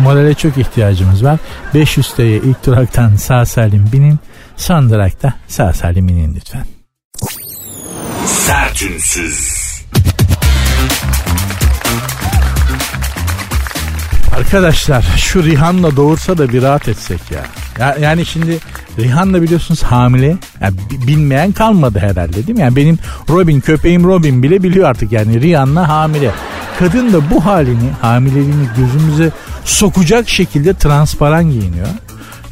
[0.03, 1.39] Morale çok ihtiyacımız var.
[1.75, 4.19] 500 TL'ye ilk duraktan sağ salim binin.
[4.57, 6.67] Son durakta sağ salim inin lütfen.
[8.27, 9.67] Sertünsüz.
[14.37, 17.43] Arkadaşlar şu Rihanna doğursa da bir rahat etsek ya.
[17.79, 18.59] ya yani şimdi
[18.99, 20.37] Rihanna biliyorsunuz hamile.
[20.61, 20.75] Yani
[21.07, 22.61] bilmeyen kalmadı herhalde değil mi?
[22.61, 26.31] Yani benim Robin köpeğim Robin bile biliyor artık yani Rihanna hamile.
[26.79, 29.31] Kadın da bu halini hamileliğini gözümüze
[29.65, 31.87] sokacak şekilde transparan giyiniyor.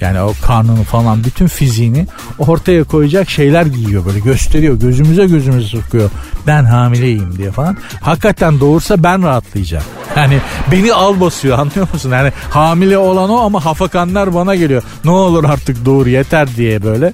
[0.00, 2.06] Yani o karnını falan bütün fiziğini
[2.38, 6.10] ortaya koyacak şeyler giyiyor böyle gösteriyor gözümüze gözümüze sokuyor.
[6.46, 7.76] Ben hamileyim diye falan.
[8.00, 9.84] Hakikaten doğursa ben rahatlayacağım.
[10.16, 10.38] Yani
[10.72, 12.10] beni al basıyor anlıyor musun?
[12.10, 14.82] Yani hamile olan o ama hafakanlar bana geliyor.
[15.04, 17.12] Ne olur artık doğur yeter diye böyle.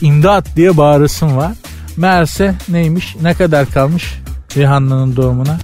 [0.00, 1.52] İmdat diye bağırısım var.
[1.96, 4.14] Meğerse neymiş ne kadar kalmış
[4.56, 5.58] Rihanna'nın doğumuna?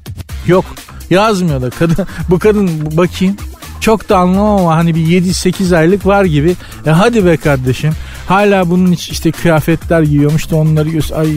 [0.47, 0.65] Yok
[1.11, 3.37] yazmıyor da kadın bu kadın bakayım
[3.81, 6.57] çok da anlamam ama hani bir 7-8 aylık var gibi.
[6.87, 7.93] E hadi be kardeşim.
[8.29, 11.37] Hala bunun işte kıyafetler giyiyormuş da onları göz Ay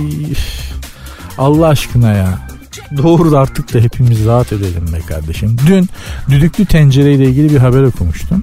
[1.37, 2.44] Allah aşkına ya.
[2.97, 5.57] Doğru artık da hepimiz rahat edelim be kardeşim.
[5.67, 5.89] Dün
[6.29, 8.41] düdüklü tencereyle ilgili bir haber okumuştum.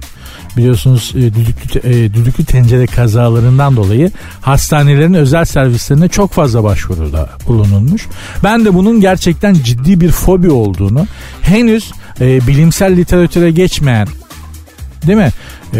[0.57, 8.07] Biliyorsunuz e, düdüklü, e, düdüklü tencere kazalarından dolayı hastanelerin özel servislerine çok fazla başvuruda bulunulmuş.
[8.43, 11.07] Ben de bunun gerçekten ciddi bir fobi olduğunu
[11.41, 11.91] henüz
[12.21, 14.07] e, bilimsel literatüre geçmeyen
[15.07, 15.31] değil mi?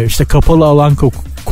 [0.06, 0.94] İşte kapalı alan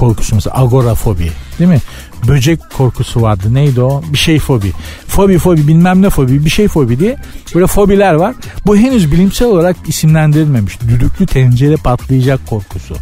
[0.03, 1.81] korkusu mesela agorafobi değil mi?
[2.29, 3.55] Böcek korkusu vardı.
[3.55, 4.03] Neydi o?
[4.13, 4.73] Bir şey fobi.
[5.09, 7.17] Fobi fobi bilmem ne fobi bir şey fobi diye
[7.55, 8.35] böyle fobiler var.
[8.67, 10.81] Bu henüz bilimsel olarak isimlendirilmemiş.
[10.81, 12.95] Düdüklü tencere patlayacak korkusu.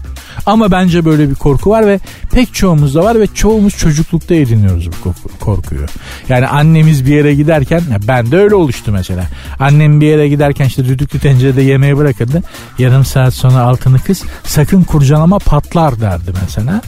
[0.46, 2.00] Ama bence böyle bir korku var ve
[2.32, 5.86] pek çoğumuzda var ve çoğumuz çocuklukta ediniyoruz bu korkuyu.
[6.28, 9.26] Yani annemiz bir yere giderken ben de öyle oluştu mesela.
[9.58, 12.42] Annem bir yere giderken işte düdüklü tencerede yemeği bırakırdı.
[12.78, 16.82] Yarım saat sonra altını kız sakın kurcalama patlar derdi mesela.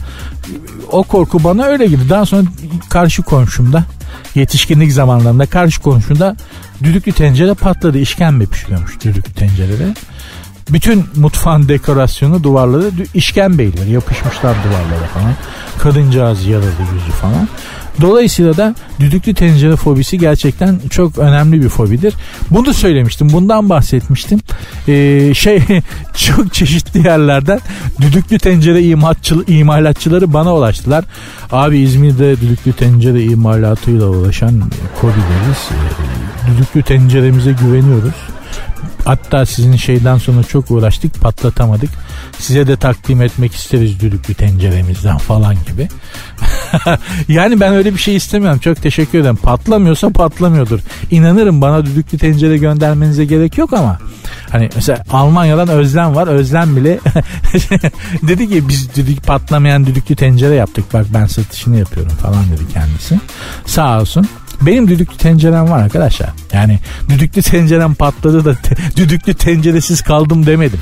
[0.91, 2.09] O korku bana öyle gibi.
[2.09, 2.43] Daha sonra
[2.89, 3.83] karşı komşumda
[4.35, 6.35] yetişkinlik zamanlarında karşı komşumda
[6.83, 7.97] düdüklü tencere patladı.
[7.97, 9.93] İşkembe pişiriyormuş düdüklü tencerede.
[10.69, 13.91] Bütün mutfağın dekorasyonu duvarları işkembeydi.
[13.91, 15.33] Yapışmışlar duvarlara falan.
[15.77, 17.47] Kadıncağız yaralı yüzü falan.
[18.01, 22.13] Dolayısıyla da düdüklü tencere fobisi gerçekten çok önemli bir fobidir.
[22.49, 23.29] Bunu söylemiştim.
[23.33, 24.39] Bundan bahsetmiştim.
[24.87, 25.63] Ee, şey
[26.17, 27.59] çok çeşitli yerlerden
[28.01, 31.05] düdüklü tencere imalatçı, imalatçıları bana ulaştılar.
[31.51, 34.63] Abi İzmir'de düdüklü tencere imalatıyla ulaşan
[35.01, 35.69] kobileriz.
[36.47, 38.32] Düdüklü tenceremize güveniyoruz.
[39.05, 41.89] Hatta sizin şeyden sonra çok uğraştık patlatamadık.
[42.39, 45.87] Size de takdim etmek isteriz düdüklü tenceremizden falan gibi.
[47.27, 48.59] yani ben öyle bir şey istemiyorum.
[48.59, 49.35] Çok teşekkür ederim.
[49.35, 50.79] Patlamıyorsa patlamıyordur.
[51.11, 53.99] İnanırım bana düdüklü tencere göndermenize gerek yok ama
[54.49, 56.27] hani mesela Almanya'dan Özlem var.
[56.27, 56.99] Özlem bile
[58.23, 60.93] dedi ki biz düdük patlamayan düdüklü tencere yaptık.
[60.93, 63.19] Bak ben satışını yapıyorum falan dedi kendisi.
[63.65, 64.27] Sağ olsun.
[64.65, 66.29] Benim düdüklü tencerem var arkadaşlar.
[66.53, 70.79] Yani düdüklü tencerem patladı da te, düdüklü tenceresiz kaldım demedim.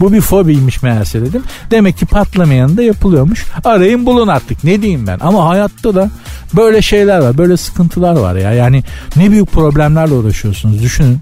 [0.00, 1.42] Bu bir fobiymiş meğerse dedim.
[1.70, 3.46] Demek ki patlamayan da yapılıyormuş.
[3.64, 5.18] Arayın bulun artık ne diyeyim ben.
[5.20, 6.10] Ama hayatta da
[6.56, 7.38] böyle şeyler var.
[7.38, 8.52] Böyle sıkıntılar var ya.
[8.52, 8.84] Yani
[9.16, 10.82] ne büyük problemlerle uğraşıyorsunuz.
[10.82, 11.20] Düşünün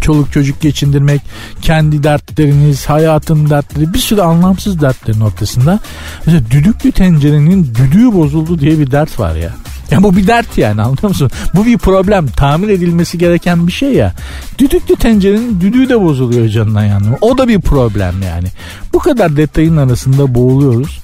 [0.00, 1.22] çoluk çocuk geçindirmek,
[1.62, 5.80] kendi dertleriniz, hayatın dertleri, bir sürü anlamsız dertlerin ortasında.
[6.26, 9.50] Mesela düdüklü tencerenin düdüğü bozuldu diye bir dert var ya.
[9.90, 11.30] Ya bu bir dert yani anlıyor musun?
[11.54, 12.26] Bu bir problem.
[12.26, 14.12] Tamir edilmesi gereken bir şey ya.
[14.58, 17.06] Düdüklü tencerenin düdüğü de bozuluyor canına yani.
[17.20, 18.48] O da bir problem yani.
[18.92, 21.00] Bu kadar detayın arasında boğuluyoruz.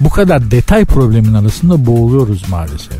[0.00, 2.98] Bu kadar detay problemin arasında boğuluyoruz maalesef.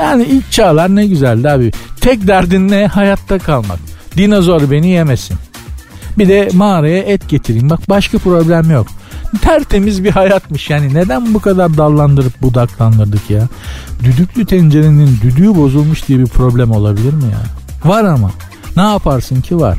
[0.00, 1.72] Yani ilk çağlar ne güzeldi abi.
[2.00, 2.86] Tek derdin ne?
[2.86, 3.78] Hayatta kalmak.
[4.16, 5.36] Dinozor beni yemesin.
[6.18, 7.70] Bir de mağaraya et getireyim.
[7.70, 8.86] Bak başka problem yok.
[9.42, 10.94] Tertemiz bir hayatmış yani.
[10.94, 13.48] Neden bu kadar dallandırıp budaklandırdık ya?
[14.04, 17.42] Düdüklü tencerenin düdüğü bozulmuş diye bir problem olabilir mi ya?
[17.90, 18.30] Var ama.
[18.76, 19.78] Ne yaparsın ki var.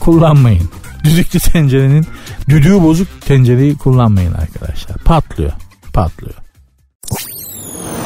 [0.00, 0.70] Kullanmayın.
[1.04, 2.06] Düdüklü tencerenin
[2.48, 4.96] düdüğü bozuk tencereyi kullanmayın arkadaşlar.
[4.96, 5.52] Patlıyor.
[5.92, 6.34] Patlıyor.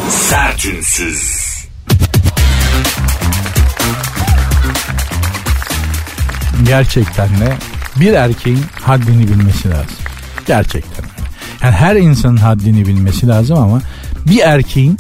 [0.09, 1.54] Sertünsüz.
[6.67, 7.53] Gerçekten de
[8.01, 9.97] bir erkeğin haddini bilmesi lazım.
[10.47, 11.05] Gerçekten.
[11.63, 13.81] Yani her insanın haddini bilmesi lazım ama
[14.27, 14.99] bir erkeğin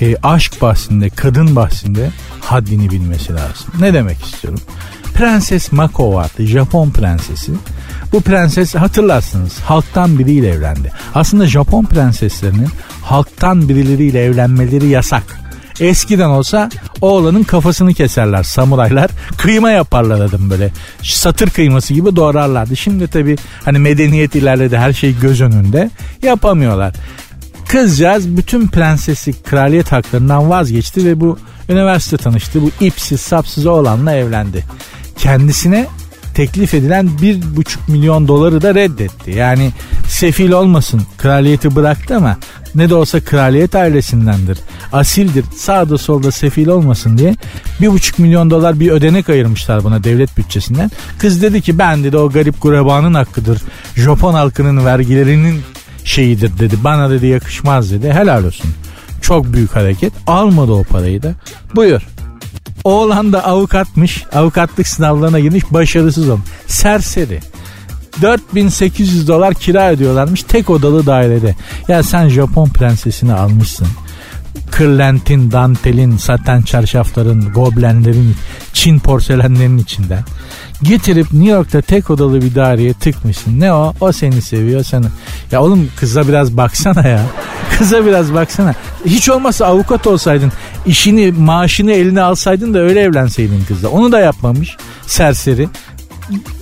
[0.00, 3.72] e, aşk bahsinde, kadın bahsinde haddini bilmesi lazım.
[3.80, 4.60] Ne demek istiyorum?
[5.14, 6.46] Prenses Mako vardı.
[6.46, 7.52] Japon prensesi.
[8.12, 10.92] Bu prenses hatırlarsınız halktan biriyle evlendi.
[11.14, 12.68] Aslında Japon prenseslerinin
[13.02, 15.38] halktan birileriyle evlenmeleri yasak.
[15.80, 16.68] Eskiden olsa
[17.00, 19.10] oğlanın kafasını keserler samuraylar.
[19.38, 20.70] Kıyma yaparlar adım böyle.
[21.02, 22.76] Satır kıyması gibi doğrarlardı.
[22.76, 25.90] Şimdi tabi hani medeniyet ilerledi her şey göz önünde.
[26.22, 26.94] Yapamıyorlar.
[27.68, 31.38] Kızcağız bütün prenseslik kraliyet haklarından vazgeçti ve bu
[31.68, 32.62] üniversite tanıştı.
[32.62, 34.64] Bu ipsiz sapsız oğlanla evlendi.
[35.18, 35.86] Kendisine
[36.34, 39.30] teklif edilen bir buçuk milyon doları da reddetti.
[39.30, 39.72] Yani
[40.08, 42.36] sefil olmasın kraliyeti bıraktı ama
[42.78, 44.58] ne de olsa kraliyet ailesindendir.
[44.92, 47.36] Asildir sağda solda sefil olmasın diye
[47.80, 50.90] bir buçuk milyon dolar bir ödenek ayırmışlar buna devlet bütçesinden.
[51.18, 53.62] Kız dedi ki ben dedi o garip gurebanın hakkıdır.
[53.96, 55.60] Japon halkının vergilerinin
[56.04, 56.76] şeyidir dedi.
[56.84, 58.12] Bana dedi yakışmaz dedi.
[58.12, 58.70] Helal olsun.
[59.22, 60.12] Çok büyük hareket.
[60.26, 61.34] Almadı o parayı da.
[61.74, 62.02] Buyur.
[62.84, 64.24] Oğlan da avukatmış.
[64.34, 65.64] Avukatlık sınavlarına girmiş.
[65.70, 66.46] Başarısız olmuş.
[66.66, 67.40] Serseri.
[68.22, 71.56] 4800 dolar kira ödüyorlarmış tek odalı dairede.
[71.88, 73.88] Ya sen Japon prensesini almışsın.
[74.70, 78.34] Kırlentin, dantelin, saten çarşafların, goblenlerin,
[78.72, 80.24] Çin porselenlerin içinden.
[80.82, 83.60] Getirip New York'ta tek odalı bir daireye tıkmışsın.
[83.60, 83.94] Ne o?
[84.00, 85.04] O seni seviyor sen.
[85.52, 87.22] Ya oğlum kıza biraz baksana ya.
[87.78, 88.74] Kıza biraz baksana.
[89.04, 90.52] Hiç olmazsa avukat olsaydın,
[90.86, 93.88] işini, maaşını eline alsaydın da öyle evlenseydin kızla.
[93.88, 94.76] Onu da yapmamış
[95.06, 95.68] serseri.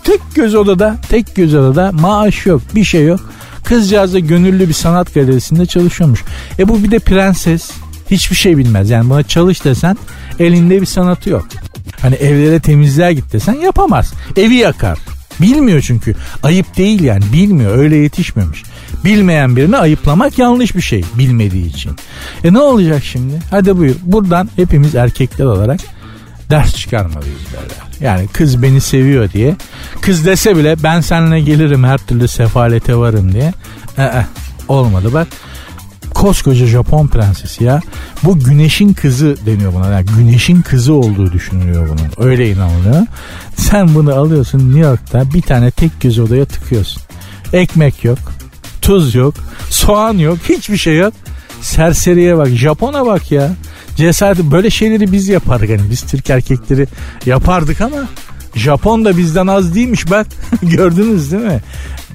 [0.05, 3.21] Tek göz odada, tek göz odada maaş yok, bir şey yok.
[3.65, 6.25] Kızcağız da gönüllü bir sanat galerisinde çalışıyormuş.
[6.59, 7.71] E bu bir de prenses.
[8.11, 8.91] Hiçbir şey bilmez.
[8.91, 9.97] Yani buna çalış desen
[10.39, 11.47] elinde bir sanatı yok.
[12.01, 14.13] Hani evlere temizliğe git desen yapamaz.
[14.37, 14.99] Evi yakar.
[15.41, 16.15] Bilmiyor çünkü.
[16.43, 17.25] Ayıp değil yani.
[17.33, 17.79] Bilmiyor.
[17.79, 18.63] Öyle yetişmemiş.
[19.05, 21.05] Bilmeyen birini ayıplamak yanlış bir şey.
[21.15, 21.93] Bilmediği için.
[22.45, 23.35] E ne olacak şimdi?
[23.51, 23.97] Hadi buyur.
[24.03, 25.81] Buradan hepimiz erkekler olarak
[26.51, 27.86] ders çıkarmalıyız böyle.
[28.01, 29.57] Yani kız beni seviyor diye.
[30.01, 33.53] Kız dese bile ben seninle gelirim her türlü sefalete varım diye.
[33.99, 34.25] Ee,
[34.69, 35.29] olmadı bak.
[36.15, 37.81] Koskoca Japon prensesi ya.
[38.23, 39.91] Bu güneşin kızı deniyor buna.
[39.91, 42.29] Yani güneşin kızı olduğu düşünülüyor bunun.
[42.31, 43.07] Öyle inanılıyor.
[43.57, 47.03] Sen bunu alıyorsun New York'ta bir tane tek göz odaya tıkıyorsun.
[47.53, 48.19] Ekmek yok.
[48.83, 49.35] Tuz yok.
[49.71, 50.39] Soğan yok.
[50.49, 51.15] Hiçbir şey yok.
[51.61, 52.49] Serseriye bak.
[52.49, 53.51] Japon'a bak ya.
[53.97, 55.71] Cesareti böyle şeyleri biz yapardık.
[55.71, 56.87] Yani biz Türk erkekleri
[57.27, 58.09] yapardık ama
[58.55, 60.27] Japon da bizden az değilmiş bak.
[60.63, 61.61] Gördünüz değil mi?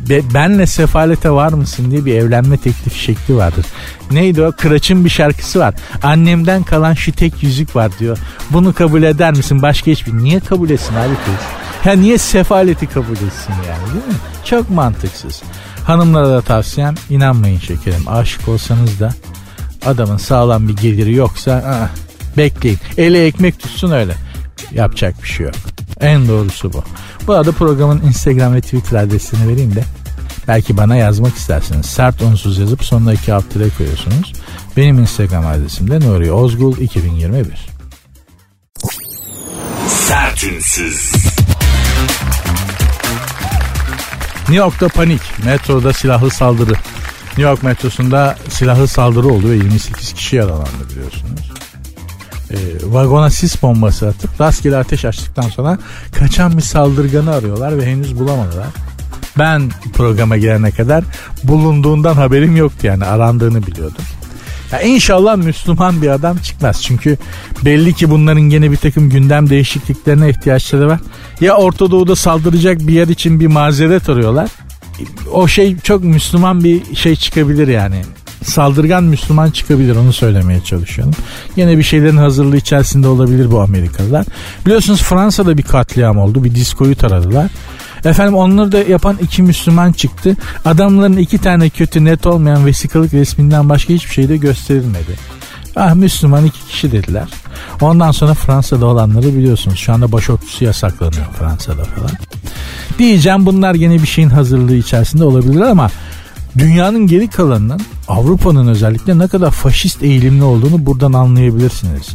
[0.10, 3.66] Be, benle sefalete var mısın diye bir evlenme teklifi şekli vardır.
[4.12, 4.52] Neydi o?
[4.52, 5.74] Kıraç'ın bir şarkısı var.
[6.04, 8.18] Annemden kalan şu tek yüzük var diyor.
[8.50, 9.62] Bunu kabul eder misin?
[9.62, 10.14] Başka hiçbir.
[10.14, 11.46] Niye kabul etsin abi kız?
[11.86, 14.20] Ya niye sefaleti kabul etsin yani değil mi?
[14.46, 15.42] Çok mantıksız.
[15.84, 18.08] Hanımlara da tavsiyem inanmayın şekerim.
[18.08, 19.14] Aşık olsanız da
[19.86, 21.90] adamın sağlam bir geliri yoksa aa,
[22.38, 22.80] bekleyin.
[22.98, 24.16] Eli ekmek tutsun öyle.
[24.72, 25.56] Yapacak bir şey yok.
[26.02, 26.84] En doğrusu bu.
[27.28, 29.84] Bu arada programın Instagram ve Twitter adresini vereyim de
[30.48, 34.34] belki bana yazmak isterseniz sert onsuz yazıp sonuna iki alt tire koyuyorsunuz.
[34.78, 37.68] Benim Instagram adresim de Nuri Ozgul 2021.
[39.88, 41.12] Sertünsüz.
[44.40, 45.22] New York'ta panik.
[45.46, 46.74] Metroda silahlı saldırı.
[47.32, 51.52] New York metrosunda silahlı saldırı oldu ve 28 kişi yaralandı biliyorsunuz.
[52.52, 55.78] e, vagona sis bombası atıp rastgele ateş açtıktan sonra
[56.20, 58.68] kaçan bir saldırganı arıyorlar ve henüz bulamadılar.
[59.38, 61.04] Ben programa gelene kadar
[61.44, 64.04] bulunduğundan haberim yoktu yani arandığını biliyordum.
[64.72, 66.84] Ya inşallah Müslüman bir adam çıkmaz.
[66.84, 67.18] Çünkü
[67.66, 71.00] belli ki bunların gene bir takım gündem değişikliklerine ihtiyaçları var.
[71.42, 74.50] Ya Orta Doğu'da saldıracak bir yer için bir mazeret arıyorlar.
[75.34, 78.02] O şey çok Müslüman bir şey çıkabilir yani.
[78.44, 81.14] Saldırgan Müslüman çıkabilir onu söylemeye çalışıyorum.
[81.56, 84.26] Yine bir şeylerin hazırlığı içerisinde olabilir bu Amerikalılar.
[84.66, 86.44] Biliyorsunuz Fransa'da bir katliam oldu.
[86.44, 87.52] Bir diskoyu taradılar.
[88.06, 90.38] Efendim onları da yapan iki Müslüman çıktı.
[90.66, 95.41] Adamların iki tane kötü net olmayan vesikalık resminden başka hiçbir şey de gösterilmedi.
[95.76, 97.28] Ah Müslüman iki kişi dediler.
[97.82, 99.80] Ondan sonra Fransa'da olanları biliyorsunuz.
[99.80, 102.12] Şu anda başörtüsü yasaklanıyor Fransa'da falan.
[103.00, 105.90] Diyeceğim bunlar yine bir şeyin hazırlığı içerisinde olabilir ama
[106.58, 112.10] dünyanın geri kalanının Avrupa'nın özellikle ne kadar faşist eğilimli olduğunu buradan anlayabilirsiniz.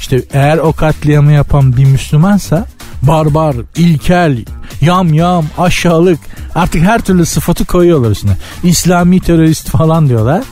[0.00, 2.66] İşte eğer o katliamı yapan bir Müslümansa
[3.02, 4.44] barbar, ilkel,
[4.80, 6.18] yam yam, aşağılık
[6.54, 8.36] artık her türlü sıfatı koyuyorlar üstüne.
[8.62, 10.42] İslami terörist falan diyorlar.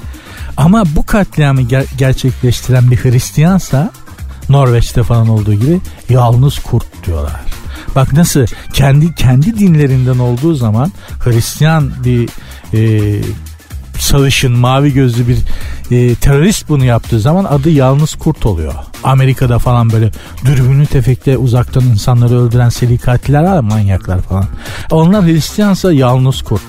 [0.59, 3.90] Ama bu katliamı ger- gerçekleştiren bir Hristiyansa
[4.49, 7.40] Norveç'te falan olduğu gibi yalnız kurt diyorlar.
[7.94, 10.92] Bak nasıl kendi kendi dinlerinden olduğu zaman
[11.25, 12.29] Hristiyan bir
[12.75, 13.21] e,
[13.99, 15.39] sarışın mavi gözlü bir
[15.91, 18.75] e, terörist bunu yaptığı zaman adı yalnız kurt oluyor.
[19.05, 20.11] Amerika'da falan böyle
[20.45, 24.47] dürbünlü tefekle uzaktan insanları öldüren seri katiller var manyaklar falan.
[24.91, 26.63] Onlar Hristiyansa yalnız kurt.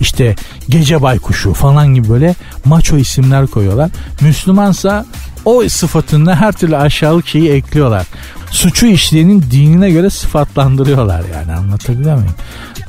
[0.00, 0.36] İşte
[0.68, 3.90] gece baykuşu falan gibi böyle maço isimler koyuyorlar.
[4.20, 5.06] Müslümansa
[5.44, 8.06] o sıfatında her türlü aşağılık şeyi ekliyorlar.
[8.50, 12.34] Suçu işleyenin dinine göre sıfatlandırıyorlar yani anlatabiliyor muyum?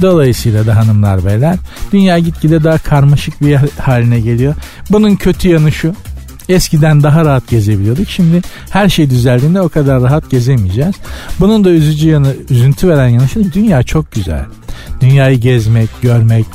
[0.01, 1.58] Dolayısıyla da hanımlar beyler
[1.91, 4.55] dünya gitgide daha karmaşık bir yer haline geliyor.
[4.89, 5.93] Bunun kötü yanı şu.
[6.49, 8.10] Eskiden daha rahat gezebiliyorduk.
[8.10, 10.95] Şimdi her şey düzeldiğinde o kadar rahat gezemeyeceğiz.
[11.39, 13.53] Bunun da üzücü yanı, üzüntü veren yanı şu.
[13.53, 14.45] Dünya çok güzel.
[15.01, 16.45] Dünyayı gezmek, görmek,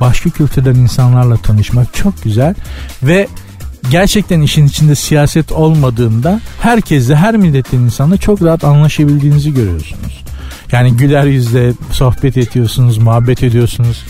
[0.00, 2.54] başka kültürden insanlarla tanışmak çok güzel.
[3.02, 3.28] Ve
[3.90, 10.24] gerçekten işin içinde siyaset olmadığında herkesle her milletin insanla çok rahat anlaşabildiğinizi görüyorsunuz.
[10.72, 14.04] Yani güler yüzle sohbet ediyorsunuz, muhabbet ediyorsunuz.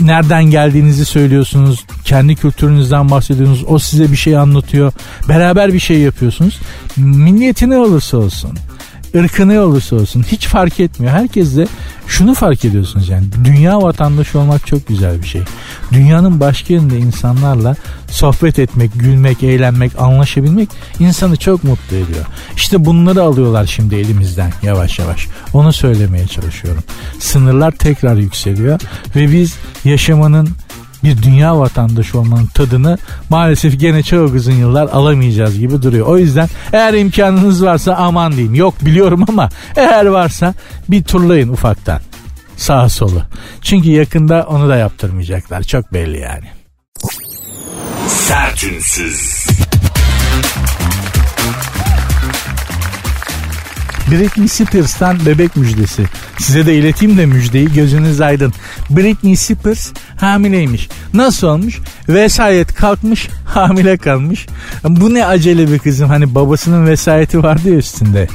[0.00, 1.84] Nereden geldiğinizi söylüyorsunuz.
[2.04, 3.64] Kendi kültürünüzden bahsediyorsunuz.
[3.68, 4.92] O size bir şey anlatıyor.
[5.28, 6.60] Beraber bir şey yapıyorsunuz.
[6.96, 8.58] Milliyeti ne olursa olsun
[9.16, 11.12] ırkı ne olursa olsun hiç fark etmiyor.
[11.12, 11.66] Herkes de
[12.06, 15.42] şunu fark ediyorsunuz yani dünya vatandaşı olmak çok güzel bir şey.
[15.92, 17.76] Dünyanın başka yerinde insanlarla
[18.10, 22.26] sohbet etmek, gülmek, eğlenmek, anlaşabilmek insanı çok mutlu ediyor.
[22.56, 25.26] İşte bunları alıyorlar şimdi elimizden yavaş yavaş.
[25.52, 26.82] Onu söylemeye çalışıyorum.
[27.18, 28.80] Sınırlar tekrar yükseliyor
[29.16, 30.48] ve biz yaşamanın
[31.04, 32.98] bir dünya vatandaşı olmanın tadını
[33.30, 36.06] maalesef gene çok uzun yıllar alamayacağız gibi duruyor.
[36.06, 38.54] O yüzden eğer imkanınız varsa aman diyeyim.
[38.54, 40.54] Yok biliyorum ama eğer varsa
[40.88, 42.00] bir turlayın ufaktan.
[42.56, 43.22] Sağa solu.
[43.62, 45.62] Çünkü yakında onu da yaptırmayacaklar.
[45.62, 46.46] Çok belli yani.
[48.08, 49.46] Sertünsüz.
[54.10, 56.04] Britney Spears'tan bebek müjdesi.
[56.38, 58.52] Size de ileteyim de müjdeyi gözünüz aydın.
[58.90, 60.88] Britney Spears hamileymiş.
[61.14, 61.80] Nasıl olmuş?
[62.08, 64.46] Vesayet kalkmış hamile kalmış.
[64.84, 68.28] Bu ne acele bir kızım hani babasının vesayeti vardı ya üstünde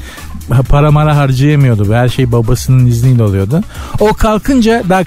[0.69, 1.93] para mara harcayamıyordu.
[1.93, 3.63] Her şey babasının izniyle oluyordu.
[3.99, 5.03] O kalkınca daha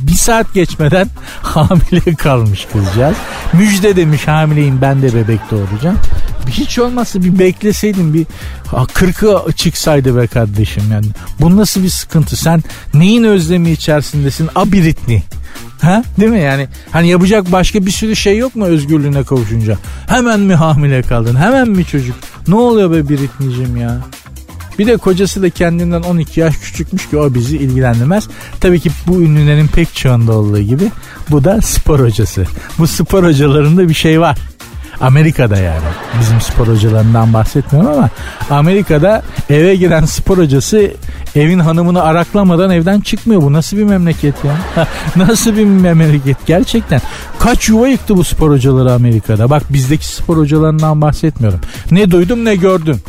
[0.00, 1.08] bir saat geçmeden
[1.42, 3.16] hamile kalmış kızcağız.
[3.52, 5.98] Müjde demiş hamileyim ben de bebek doğuracağım.
[6.50, 8.26] Hiç olmazsa bir bekleseydim bir
[8.94, 11.06] kırkı çıksaydı be kardeşim yani.
[11.40, 12.36] Bu nasıl bir sıkıntı?
[12.36, 12.62] Sen
[12.94, 14.48] neyin özlemi içerisindesin?
[14.54, 15.22] Abiritni.
[15.80, 16.02] Ha?
[16.20, 16.68] Değil mi yani?
[16.90, 19.78] Hani yapacak başka bir sürü şey yok mu özgürlüğüne kavuşunca?
[20.06, 21.36] Hemen mi hamile kaldın?
[21.36, 22.16] Hemen mi çocuk?
[22.48, 24.00] Ne oluyor be Britney'cim ya?
[24.78, 28.28] Bir de kocası da kendinden 12 yaş küçükmüş ki o bizi ilgilendirmez.
[28.60, 30.84] Tabii ki bu ünlülerin pek çoğunda olduğu gibi
[31.30, 32.46] bu da spor hocası.
[32.78, 34.38] Bu spor hocalarında bir şey var.
[35.02, 35.84] Amerika'da yani.
[36.20, 38.10] Bizim spor hocalarından bahsetmiyorum ama
[38.50, 40.90] Amerika'da eve giren spor hocası
[41.36, 43.42] evin hanımını araklamadan evden çıkmıyor.
[43.42, 44.86] Bu nasıl bir memleket ya?
[45.16, 47.00] nasıl bir memleket gerçekten?
[47.38, 49.50] Kaç yuva yıktı bu spor hocaları Amerika'da?
[49.50, 51.60] Bak bizdeki spor hocalarından bahsetmiyorum.
[51.90, 53.00] Ne duydum ne gördüm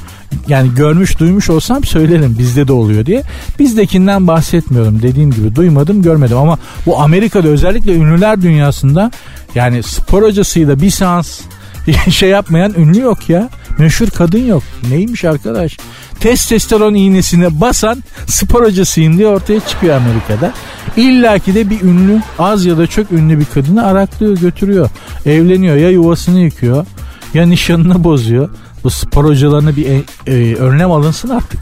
[0.47, 3.23] yani görmüş duymuş olsam söylerim bizde de oluyor diye.
[3.59, 9.11] Bizdekinden bahsetmiyorum dediğim gibi duymadım görmedim ama bu Amerika'da özellikle ünlüler dünyasında
[9.55, 11.41] yani spor hocasıyla bir seans
[12.09, 13.49] şey yapmayan ünlü yok ya.
[13.77, 14.63] Meşhur kadın yok.
[14.89, 15.77] Neymiş arkadaş?
[16.19, 20.53] Testosteron iğnesine basan spor hocasıyım diye ortaya çıkıyor Amerika'da.
[20.97, 24.89] İlla ki de bir ünlü az ya da çok ünlü bir kadını araklıyor götürüyor.
[25.25, 26.85] Evleniyor ya yuvasını yıkıyor
[27.33, 28.49] ya nişanını bozuyor
[28.83, 31.59] Bu spor hocalarına bir e, e, önlem alınsın artık.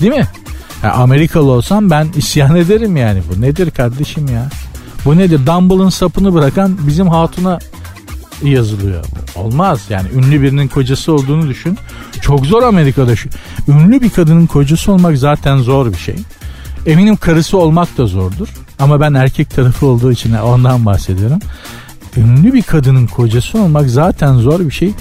[0.00, 0.28] Değil mi?
[0.82, 3.22] Ya Amerikalı olsam ben isyan ederim yani.
[3.34, 4.48] Bu nedir kardeşim ya?
[5.04, 5.46] Bu nedir?
[5.46, 7.58] Dumble'ın sapını bırakan bizim hatuna
[8.42, 9.04] yazılıyor.
[9.36, 11.78] Olmaz yani ünlü birinin kocası olduğunu düşün.
[12.20, 13.28] Çok zor Amerika'da şu.
[13.68, 16.16] Ünlü bir kadının kocası olmak zaten zor bir şey.
[16.86, 18.48] Eminim karısı olmak da zordur.
[18.78, 21.38] Ama ben erkek tarafı olduğu için ondan bahsediyorum.
[22.16, 24.92] Ünlü bir kadının kocası olmak zaten zor bir şey.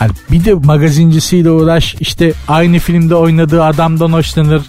[0.00, 4.62] Yani bir de magazincisiyle uğraş işte aynı filmde oynadığı adamdan hoşlanır.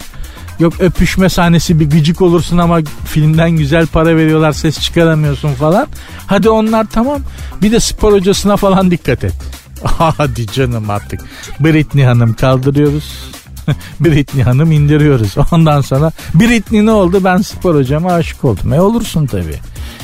[0.60, 5.86] Yok öpüşme sahnesi bir gıcık olursun ama filmden güzel para veriyorlar ses çıkaramıyorsun falan.
[6.26, 7.20] Hadi onlar tamam.
[7.62, 9.34] Bir de spor hocasına falan dikkat et.
[9.84, 11.20] Hadi canım artık.
[11.60, 13.30] Britney Hanım kaldırıyoruz.
[14.00, 15.34] Britney Hanım indiriyoruz.
[15.52, 17.24] Ondan sonra Britney ne oldu?
[17.24, 18.72] Ben spor hocama aşık oldum.
[18.72, 19.56] E olursun tabii.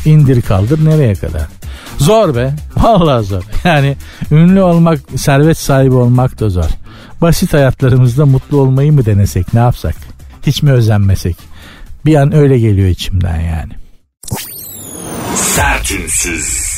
[0.04, 1.42] İndir kaldır nereye kadar?
[1.98, 2.54] Zor be.
[2.76, 3.42] Vallahi zor.
[3.64, 3.96] Yani
[4.30, 6.70] ünlü olmak, servet sahibi olmak da zor.
[7.20, 10.13] Basit hayatlarımızda mutlu olmayı mı denesek ne yapsak?
[10.46, 11.36] Hiç mi özenmesek?
[12.06, 13.72] Bir an öyle geliyor içimden yani.
[15.36, 16.74] Sertünsüz.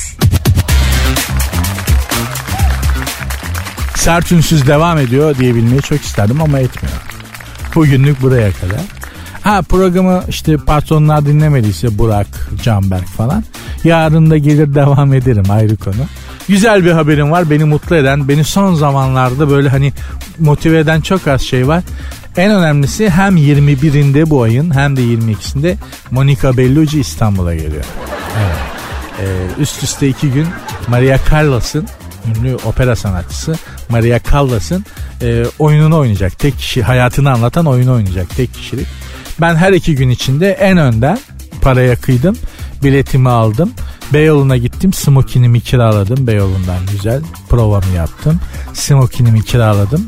[3.95, 6.97] Sertünsüz devam ediyor diyebilmeyi çok isterdim ama etmiyor.
[7.75, 8.81] Bugünlük buraya kadar.
[9.43, 12.27] Ha programı işte patronlar dinlemediyse Burak,
[12.63, 13.43] Canberk falan.
[13.83, 16.05] Yarın da gelir devam ederim ayrı konu.
[16.47, 19.93] Güzel bir haberim var beni mutlu eden, beni son zamanlarda böyle hani
[20.39, 21.83] motive eden çok az şey var.
[22.37, 25.75] En önemlisi hem 21'inde bu ayın hem de 22'sinde
[26.11, 27.85] Monica Bellucci İstanbul'a geliyor.
[28.37, 28.57] Evet.
[29.19, 30.47] Ee, üst üste iki gün
[30.87, 31.87] Maria Callas'ın
[32.27, 33.55] ünlü opera sanatçısı
[33.89, 34.85] Maria Callas'ın
[35.21, 36.39] e, oyununu oynayacak.
[36.39, 38.87] Tek kişi hayatını anlatan oyunu oynayacak tek kişilik.
[39.41, 41.19] Ben her iki gün içinde en önden
[41.61, 42.37] paraya kıydım.
[42.83, 43.71] Biletimi aldım.
[44.13, 44.93] Beyoğlu'na gittim.
[44.93, 46.27] Smokinimi kiraladım.
[46.27, 47.21] Beyoğlu'ndan güzel.
[47.49, 48.39] Provamı yaptım.
[48.73, 50.05] Smokinimi kiraladım.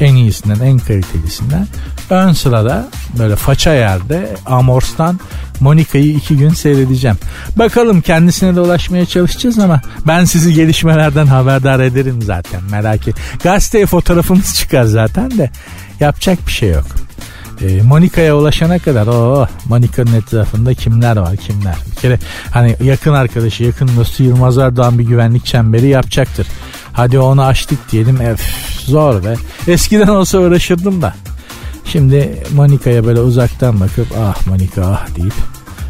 [0.00, 1.68] En iyisinden, en kalitelisinden.
[2.10, 2.88] Ön sırada
[3.18, 5.20] böyle faça yerde Amors'tan
[5.60, 7.16] Monika'yı iki gün seyredeceğim.
[7.56, 13.16] Bakalım kendisine de ulaşmaya çalışacağız ama ben sizi gelişmelerden haberdar ederim zaten merak et.
[13.42, 15.50] Gazeteye fotoğrafımız çıkar zaten de
[16.00, 16.86] yapacak bir şey yok.
[17.60, 21.76] E, Monika'ya ulaşana kadar o Monika'nın etrafında kimler var kimler.
[21.90, 22.18] Bir kere
[22.50, 26.46] hani yakın arkadaşı yakın dostu Yılmaz Erdoğan bir güvenlik çemberi yapacaktır.
[26.92, 28.20] Hadi onu açtık diyelim.
[28.20, 28.40] Ef,
[28.84, 29.34] zor be.
[29.68, 31.14] Eskiden olsa uğraşırdım da.
[31.84, 35.34] Şimdi Monika'ya böyle uzaktan bakıp ah Monika ah deyip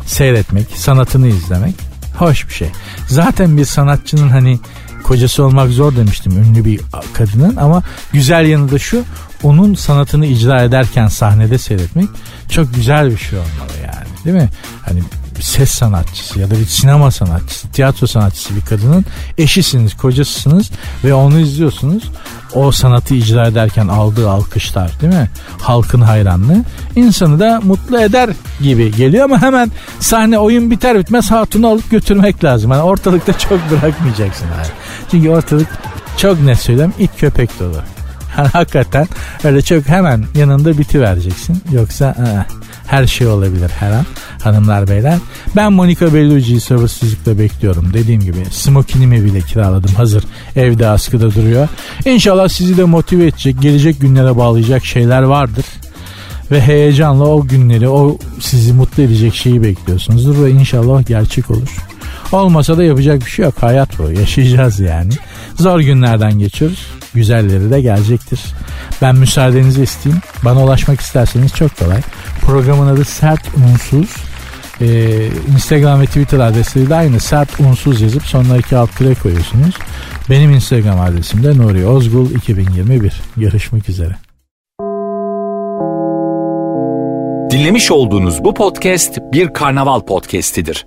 [0.07, 1.75] seyretmek, sanatını izlemek
[2.19, 2.69] hoş bir şey.
[3.09, 4.59] Zaten bir sanatçının hani
[5.03, 6.81] kocası olmak zor demiştim ünlü bir
[7.13, 9.03] kadının ama güzel yanı da şu
[9.43, 12.09] onun sanatını icra ederken sahnede seyretmek
[12.51, 14.49] çok güzel bir şey olmalı yani değil mi?
[14.83, 15.03] Hani
[15.41, 19.05] ses sanatçısı ya da bir sinema sanatçısı, tiyatro sanatçısı bir kadının
[19.39, 20.71] eşisiniz, kocasısınız
[21.05, 22.11] ve onu izliyorsunuz.
[22.55, 25.31] O sanatı icra ederken aldığı alkışlar değil mi?
[25.61, 26.65] Halkın hayranlığı
[26.97, 28.31] insanı da mutlu eder
[28.61, 29.71] gibi geliyor ama hemen
[30.01, 32.71] sahne oyun biter bitmez hatunu alıp götürmek lazım.
[32.71, 34.69] Yani ortalıkta çok bırakmayacaksın abi.
[35.11, 35.69] Çünkü ortalık
[36.17, 37.96] çok ne söyleyeyim it köpek dolu.
[38.53, 39.09] Hakikaten
[39.45, 41.63] öyle çok hemen yanında biti vereceksin.
[41.73, 42.47] Yoksa aa,
[42.87, 44.07] her şey olabilir her an
[44.43, 45.19] hanımlar beyler.
[45.57, 47.91] Ben Monica Bellucci'yi sabırsızlıkla bekliyorum.
[47.95, 50.25] Dediğim gibi smokinimi bile kiraladım hazır
[50.57, 51.69] evde askıda duruyor.
[52.05, 55.65] İnşallah sizi de motive edecek gelecek günlere bağlayacak şeyler vardır.
[56.51, 61.69] Ve heyecanla o günleri o sizi mutlu edecek şeyi bekliyorsunuzdur ve inşallah gerçek olur.
[62.33, 63.55] Olmasa da yapacak bir şey yok.
[63.61, 64.11] Hayat bu.
[64.11, 65.13] Yaşayacağız yani.
[65.55, 66.87] Zor günlerden geçiyoruz.
[67.15, 68.41] Güzelleri de gelecektir.
[69.03, 70.23] Ben müsaadenizi isteyeyim.
[70.45, 72.01] Bana ulaşmak isterseniz çok kolay.
[72.41, 74.17] Programın adı Sert Unsuz.
[74.81, 77.21] Ee, Instagram ve Twitter adresleri de aynı.
[77.21, 79.75] Sert Unsuz yazıp sonuna iki alt kire koyuyorsunuz.
[80.31, 83.23] Benim Instagram adresim de Nuri Ozgul 2021.
[83.37, 84.17] Görüşmek üzere.
[87.51, 90.87] Dinlemiş olduğunuz bu podcast bir karnaval podcastidir.